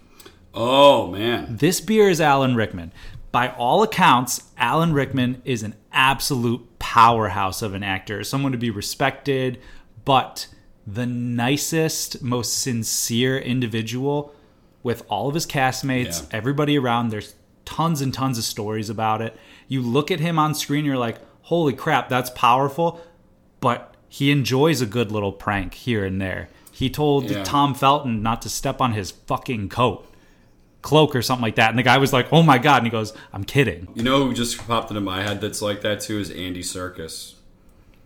Oh 0.55 1.09
man. 1.09 1.57
This 1.57 1.81
beer 1.81 2.09
is 2.09 2.20
Alan 2.20 2.55
Rickman. 2.55 2.92
By 3.31 3.51
all 3.51 3.83
accounts, 3.83 4.51
Alan 4.57 4.92
Rickman 4.92 5.42
is 5.44 5.62
an 5.62 5.74
absolute 5.92 6.79
powerhouse 6.79 7.61
of 7.61 7.74
an 7.74 7.83
actor, 7.83 8.24
someone 8.24 8.53
to 8.53 8.59
be 8.59 8.70
respected, 8.70 9.61
but 10.05 10.46
the 10.90 11.07
nicest, 11.07 12.22
most 12.22 12.59
sincere 12.62 13.37
individual 13.38 14.35
with 14.83 15.03
all 15.09 15.29
of 15.29 15.35
his 15.35 15.46
castmates, 15.46 16.22
Yeah. 16.22 16.38
everybody 16.38 16.79
around. 16.79 17.11
There's 17.11 17.35
tons 17.64 18.01
and 18.01 18.14
tons 18.14 18.38
of 18.38 18.44
stories 18.44 18.88
about 18.88 19.20
it. 19.20 19.37
You 19.66 19.83
look 19.83 20.11
at 20.11 20.20
him 20.20 20.38
on 20.38 20.55
screen, 20.55 20.85
you're 20.85 20.96
like, 20.96 21.18
holy 21.42 21.72
crap, 21.74 22.09
that's 22.09 22.31
powerful. 22.31 23.01
But 23.61 23.94
he 24.09 24.31
enjoys 24.31 24.81
a 24.81 24.87
good 24.87 25.12
little 25.12 25.33
prank 25.33 25.74
here 25.74 26.05
and 26.05 26.20
there. 26.20 26.48
He 26.72 26.88
told 26.88 27.29
Yeah. 27.29 27.42
Tom 27.42 27.74
Felton 27.74 28.22
not 28.22 28.40
to 28.42 28.48
step 28.48 28.81
on 28.81 28.92
his 28.92 29.11
fucking 29.11 29.68
coat, 29.68 30.07
cloak, 30.81 31.14
or 31.14 31.20
something 31.22 31.42
like 31.42 31.57
that. 31.57 31.70
And 31.70 31.79
the 31.79 31.83
guy 31.83 31.98
was 31.98 32.12
like, 32.12 32.29
oh 32.33 32.42
my 32.42 32.57
God. 32.57 32.79
And 32.79 32.87
he 32.87 32.90
goes, 32.90 33.12
I'm 33.33 33.44
kidding. 33.44 33.88
You 33.94 34.05
know 34.05 34.24
who 34.24 34.33
just 34.33 34.57
popped 34.66 34.90
into 34.90 35.01
my 35.03 35.22
head 35.22 35.40
that's 35.40 35.61
like 35.61 35.81
that 35.83 36.01
too 36.01 36.18
is 36.20 36.31
Andy 36.31 36.62
Serkis. 36.62 37.35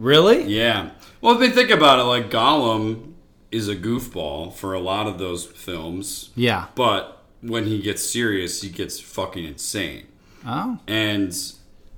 Really? 0.02 0.42
Yeah. 0.44 0.90
Well, 1.20 1.34
if 1.34 1.40
they 1.40 1.50
think 1.50 1.70
about 1.70 2.00
it, 2.00 2.02
like 2.02 2.28
Gollum 2.28 3.12
is 3.52 3.68
a 3.68 3.76
goofball 3.76 4.52
for 4.52 4.74
a 4.74 4.80
lot 4.80 5.06
of 5.06 5.18
those 5.18 5.46
films, 5.46 6.30
Yeah. 6.34 6.66
but 6.74 7.22
when 7.40 7.66
he 7.66 7.80
gets 7.80 8.02
serious, 8.08 8.62
he 8.62 8.68
gets 8.68 8.98
fucking 8.98 9.44
insane. 9.44 10.06
Oh. 10.46 10.78
And 10.88 11.32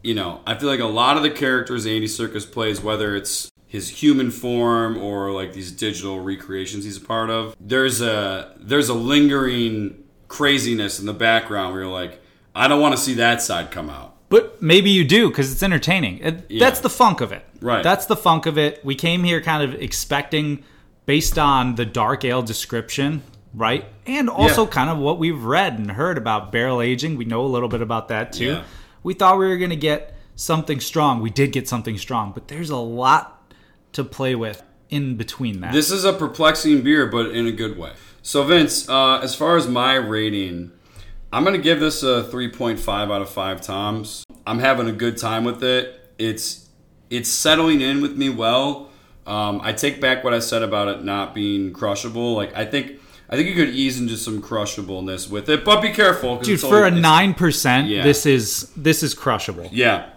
you 0.03 0.15
know, 0.15 0.41
I 0.47 0.55
feel 0.57 0.69
like 0.69 0.81
a 0.81 0.85
lot 0.85 1.17
of 1.17 1.23
the 1.23 1.31
characters 1.31 1.87
Andy 1.87 2.07
Serkis 2.07 2.51
plays, 2.51 2.83
whether 2.83 3.17
it's 3.17 3.51
his 3.67 3.89
human 3.89 4.31
form 4.31 4.99
or 4.99 5.33
like 5.33 5.55
these 5.55 5.73
digital 5.73 6.21
recreations 6.21 6.85
he's 6.85 6.99
a 6.99 7.01
part 7.01 7.31
of, 7.31 7.57
there's 7.59 8.03
a 8.03 8.53
there's 8.59 8.91
a 8.91 8.95
lingering 8.95 10.05
craziness 10.29 11.01
in 11.01 11.07
the 11.07 11.15
background 11.15 11.73
where 11.73 11.85
you're 11.85 11.91
like, 11.93 12.21
I 12.55 12.69
don't 12.69 12.81
want 12.83 12.95
to 12.95 13.01
see 13.01 13.15
that 13.15 13.41
side 13.41 13.71
come 13.71 13.89
out. 13.89 14.14
But 14.35 14.61
maybe 14.61 14.91
you 14.91 15.05
do 15.05 15.29
because 15.29 15.53
it's 15.53 15.63
entertaining. 15.63 16.19
It, 16.19 16.47
Yeah. 16.49 16.59
That's 16.67 16.81
the 16.81 16.91
funk 16.91 17.21
of 17.21 17.31
it. 17.31 17.45
Right. 17.61 17.85
That's 17.85 18.07
the 18.07 18.17
funk 18.17 18.47
of 18.47 18.59
it. 18.59 18.85
We 18.85 18.97
came 18.97 19.23
here 19.23 19.41
kind 19.41 19.63
of 19.63 19.81
expecting, 19.81 20.65
based 21.07 21.39
on 21.39 21.77
the 21.77 21.85
dark 21.85 22.25
ale 22.25 22.43
description, 22.43 23.23
right? 23.55 23.85
And 24.07 24.29
also 24.29 24.65
Yeah. 24.65 24.71
kind 24.71 24.91
of 24.91 24.99
what 24.99 25.19
we've 25.21 25.43
read 25.45 25.79
and 25.79 25.93
heard 25.93 26.19
about 26.19 26.51
barrel 26.51 26.81
aging. 26.83 27.17
We 27.17 27.25
know 27.25 27.43
a 27.45 27.47
little 27.47 27.69
bit 27.69 27.81
about 27.81 28.09
that 28.09 28.33
too. 28.33 28.45
Yeah. 28.47 28.63
We 29.05 29.15
thought 29.15 29.39
we 29.39 29.47
were 29.47 29.57
going 29.57 29.71
to 29.71 29.77
get 29.77 30.17
something 30.35 30.81
strong. 30.81 31.21
We 31.21 31.31
did 31.31 31.53
get 31.53 31.69
something 31.69 31.97
strong, 31.97 32.33
but 32.33 32.49
there's 32.49 32.71
a 32.71 32.77
lot 32.77 33.41
to 33.93 34.03
play 34.03 34.35
with 34.35 34.63
in 34.91 35.15
between 35.17 35.61
that. 35.61 35.73
This 35.73 35.93
is 35.93 36.05
a 36.05 36.13
perplexing 36.13 36.83
beer, 36.83 37.07
but 37.07 37.27
in 37.31 37.47
a 37.47 37.53
good 37.53 37.79
way. 37.79 37.93
So, 38.23 38.43
Vince, 38.43 38.89
uh, 38.89 39.21
as 39.23 39.35
far 39.37 39.57
as 39.57 39.69
my 39.69 39.95
rating, 39.95 40.73
I'm 41.35 41.43
going 41.43 41.57
to 41.57 41.61
give 41.63 41.81
this 41.81 42.05
a 42.05 42.23
3.5 42.31 42.89
out 43.13 43.21
of 43.21 43.29
5 43.29 43.61
toms. 43.61 44.25
I'm 44.47 44.61
having 44.61 44.89
a 44.89 44.93
good 44.93 45.17
time 45.19 45.43
with 45.43 45.65
it. 45.65 46.15
It's 46.17 46.69
it's 47.11 47.29
settling 47.29 47.81
in 47.81 48.01
with 48.01 48.17
me 48.17 48.29
well. 48.31 48.91
Um, 49.27 49.61
I 49.61 49.73
take 49.73 50.01
back 50.01 50.23
what 50.23 50.33
I 50.33 50.39
said 50.39 50.63
about 50.63 50.87
it 50.87 51.03
not 51.05 51.35
being 51.35 51.73
crushable. 51.73 52.35
Like 52.35 52.55
I 52.55 52.65
think 52.65 53.01
I 53.29 53.35
think 53.35 53.49
you 53.49 53.55
could 53.57 53.71
ease 53.75 53.99
into 53.99 54.17
some 54.17 54.41
crushableness 54.41 55.29
with 55.29 55.49
it, 55.49 55.65
but 55.65 55.81
be 55.81 55.91
careful. 55.91 56.39
Dude, 56.39 56.61
for 56.61 56.67
a 56.67 56.87
only- 56.87 56.99
it's- 56.99 57.03
nine 57.03 57.35
percent, 57.35 57.89
Yeah. 57.89 58.05
this 58.05 58.27
is 58.27 58.71
this 58.77 59.03
is 59.03 59.13
crushable. 59.13 59.69
Yeah, 59.73 60.11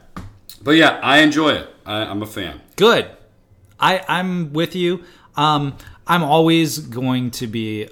but 0.62 0.76
yeah, 0.76 1.00
I 1.02 1.20
enjoy 1.20 1.54
it. 1.54 1.68
I, 1.84 2.02
I'm 2.04 2.22
a 2.22 2.28
fan. 2.28 2.62
Good. 2.76 3.10
I 3.80 4.04
I'm 4.08 4.54
with 4.54 4.76
you. 4.76 5.04
Um, 5.36 5.78
I'm 6.06 6.24
always 6.24 6.78
going 6.78 7.32
to 7.32 7.48
be 7.48 7.90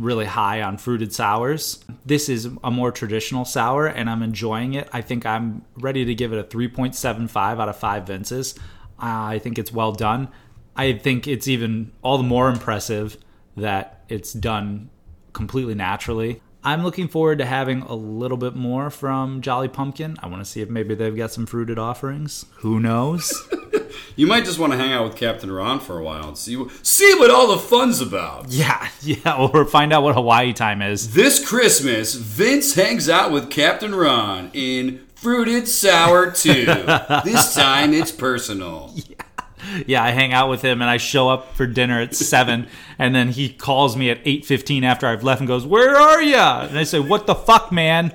really 0.00 0.24
high 0.24 0.62
on 0.62 0.78
fruited 0.78 1.12
sours. 1.12 1.84
This 2.04 2.28
is 2.28 2.48
a 2.64 2.70
more 2.70 2.90
traditional 2.90 3.44
sour, 3.44 3.86
and 3.86 4.08
I'm 4.08 4.22
enjoying 4.22 4.74
it. 4.74 4.88
I 4.92 5.02
think 5.02 5.26
I'm 5.26 5.64
ready 5.76 6.04
to 6.06 6.14
give 6.14 6.32
it 6.32 6.38
a 6.38 6.44
3.75 6.44 7.60
out 7.60 7.68
of 7.68 7.76
five 7.76 8.06
Vinces. 8.06 8.54
I 8.98 9.38
think 9.38 9.58
it's 9.58 9.72
well 9.72 9.92
done. 9.92 10.28
I 10.74 10.94
think 10.94 11.28
it's 11.28 11.46
even 11.46 11.92
all 12.02 12.16
the 12.16 12.24
more 12.24 12.48
impressive 12.48 13.18
that 13.56 14.04
it's 14.08 14.32
done 14.32 14.88
completely 15.32 15.74
naturally. 15.74 16.40
I'm 16.62 16.82
looking 16.82 17.08
forward 17.08 17.38
to 17.38 17.46
having 17.46 17.82
a 17.82 17.94
little 17.94 18.36
bit 18.36 18.54
more 18.54 18.90
from 18.90 19.40
Jolly 19.40 19.68
Pumpkin. 19.68 20.16
I 20.22 20.26
want 20.26 20.44
to 20.44 20.50
see 20.50 20.60
if 20.60 20.68
maybe 20.68 20.94
they've 20.94 21.16
got 21.16 21.30
some 21.30 21.46
fruited 21.46 21.78
offerings. 21.78 22.44
Who 22.58 22.80
knows? 22.80 23.32
You 24.16 24.26
might 24.26 24.44
just 24.44 24.58
want 24.58 24.72
to 24.72 24.78
hang 24.78 24.92
out 24.92 25.04
with 25.04 25.16
Captain 25.16 25.50
Ron 25.50 25.80
for 25.80 25.98
a 25.98 26.02
while 26.02 26.28
and 26.28 26.36
see 26.36 26.56
what, 26.56 26.70
see 26.86 27.14
what 27.14 27.30
all 27.30 27.48
the 27.48 27.58
fun's 27.58 28.00
about. 28.00 28.50
Yeah, 28.50 28.88
yeah, 29.02 29.36
or 29.36 29.64
find 29.64 29.92
out 29.92 30.02
what 30.02 30.14
Hawaii 30.14 30.52
time 30.52 30.82
is. 30.82 31.14
This 31.14 31.44
Christmas, 31.44 32.14
Vince 32.14 32.74
hangs 32.74 33.08
out 33.08 33.32
with 33.32 33.50
Captain 33.50 33.94
Ron 33.94 34.50
in 34.52 35.06
Fruited 35.14 35.68
Sour 35.68 36.32
2. 36.32 36.64
this 37.24 37.54
time 37.54 37.94
it's 37.94 38.12
personal. 38.12 38.92
Yeah, 38.94 39.19
I 40.02 40.10
hang 40.10 40.32
out 40.32 40.48
with 40.48 40.62
him 40.62 40.80
and 40.80 40.90
I 40.90 40.96
show 40.96 41.28
up 41.28 41.54
for 41.54 41.66
dinner 41.66 42.00
at 42.00 42.14
7 42.14 42.66
and 42.98 43.14
then 43.14 43.28
he 43.28 43.48
calls 43.48 43.96
me 43.96 44.10
at 44.10 44.22
8:15 44.24 44.82
after 44.82 45.06
I've 45.06 45.24
left 45.24 45.40
and 45.40 45.48
goes, 45.48 45.66
"Where 45.66 45.96
are 45.96 46.22
you?" 46.22 46.36
And 46.36 46.78
I 46.78 46.84
say, 46.84 47.00
"What 47.00 47.26
the 47.26 47.34
fuck, 47.34 47.72
man? 47.72 48.12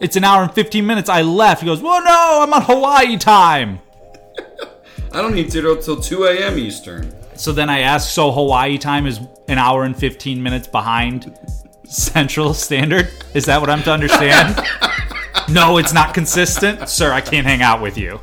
It's 0.00 0.16
an 0.16 0.24
hour 0.24 0.42
and 0.42 0.52
15 0.52 0.86
minutes. 0.86 1.08
I 1.08 1.22
left." 1.22 1.62
He 1.62 1.66
goes, 1.66 1.80
"Well, 1.80 2.02
no, 2.04 2.40
I'm 2.42 2.52
on 2.52 2.62
Hawaii 2.62 3.16
time." 3.16 3.80
I 5.12 5.22
don't 5.22 5.34
need 5.34 5.50
to 5.52 5.80
till 5.80 6.00
2 6.00 6.24
a.m. 6.24 6.58
Eastern. 6.58 7.14
So 7.34 7.52
then 7.52 7.70
I 7.70 7.80
ask, 7.80 8.10
"So 8.10 8.30
Hawaii 8.30 8.78
time 8.78 9.06
is 9.06 9.20
an 9.48 9.58
hour 9.58 9.84
and 9.84 9.96
15 9.96 10.42
minutes 10.42 10.68
behind 10.68 11.34
Central 11.84 12.52
Standard? 12.52 13.10
Is 13.34 13.46
that 13.46 13.60
what 13.60 13.70
I'm 13.70 13.82
to 13.84 13.92
understand?" 13.92 14.60
no, 15.48 15.78
it's 15.78 15.94
not 15.94 16.12
consistent. 16.12 16.88
Sir, 16.88 17.12
I 17.12 17.22
can't 17.22 17.46
hang 17.46 17.62
out 17.62 17.80
with 17.80 17.96
you. 17.96 18.20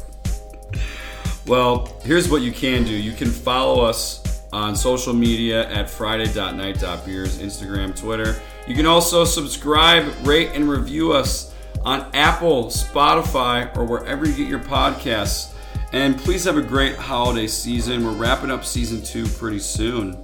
Well, 1.48 1.96
here's 2.04 2.28
what 2.30 2.42
you 2.42 2.52
can 2.52 2.84
do 2.84 2.92
you 2.92 3.12
can 3.12 3.30
follow 3.30 3.84
us 3.84 4.42
on 4.52 4.76
social 4.76 5.14
media 5.14 5.70
at 5.70 5.90
friday.night.beers, 5.90 7.40
Instagram, 7.40 7.96
Twitter. 7.96 8.40
You 8.68 8.74
can 8.74 8.86
also 8.88 9.26
subscribe, 9.26 10.12
rate, 10.26 10.52
and 10.54 10.68
review 10.68 11.12
us 11.12 11.54
on 11.84 12.10
Apple, 12.16 12.66
Spotify, 12.66 13.76
or 13.78 13.86
wherever 13.86 14.26
you 14.26 14.34
get 14.34 14.48
your 14.48 14.60
podcasts. 14.60 15.54
And 15.92 16.18
please 16.18 16.44
have 16.46 16.58
a 16.58 16.62
great 16.62 16.96
holiday 16.96 17.48
season. 17.48 18.04
We're 18.04 18.14
wrapping 18.14 18.50
up 18.50 18.66
season 18.66 19.04
two 19.04 19.28
pretty 19.28 19.60
soon. 19.60 20.18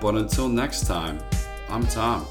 But 0.00 0.16
until 0.16 0.48
next 0.48 0.86
time, 0.86 1.18
I'm 1.70 1.86
Tom. 1.86 2.26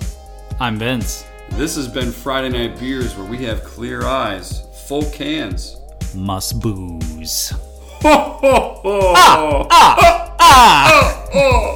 I'm 0.60 0.78
Vince. 0.78 1.26
This 1.52 1.76
has 1.76 1.88
been 1.88 2.12
Friday 2.12 2.50
Night 2.50 2.80
Beers, 2.80 3.18
where 3.18 3.26
we 3.26 3.38
have 3.46 3.64
clear 3.64 4.04
eyes, 4.04 4.68
full 4.86 5.10
cans. 5.12 5.78
Must 6.14 6.60
booze. 6.60 7.54
Ho, 8.04 8.40
ho. 8.42 9.68
Ah! 9.70 10.02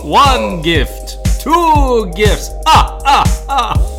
One 0.03 0.61
gift. 0.61 1.17
Two 1.39 2.11
gifts. 2.15 2.49
Ah, 2.65 2.99
ah, 3.05 3.45
ah. 3.47 3.94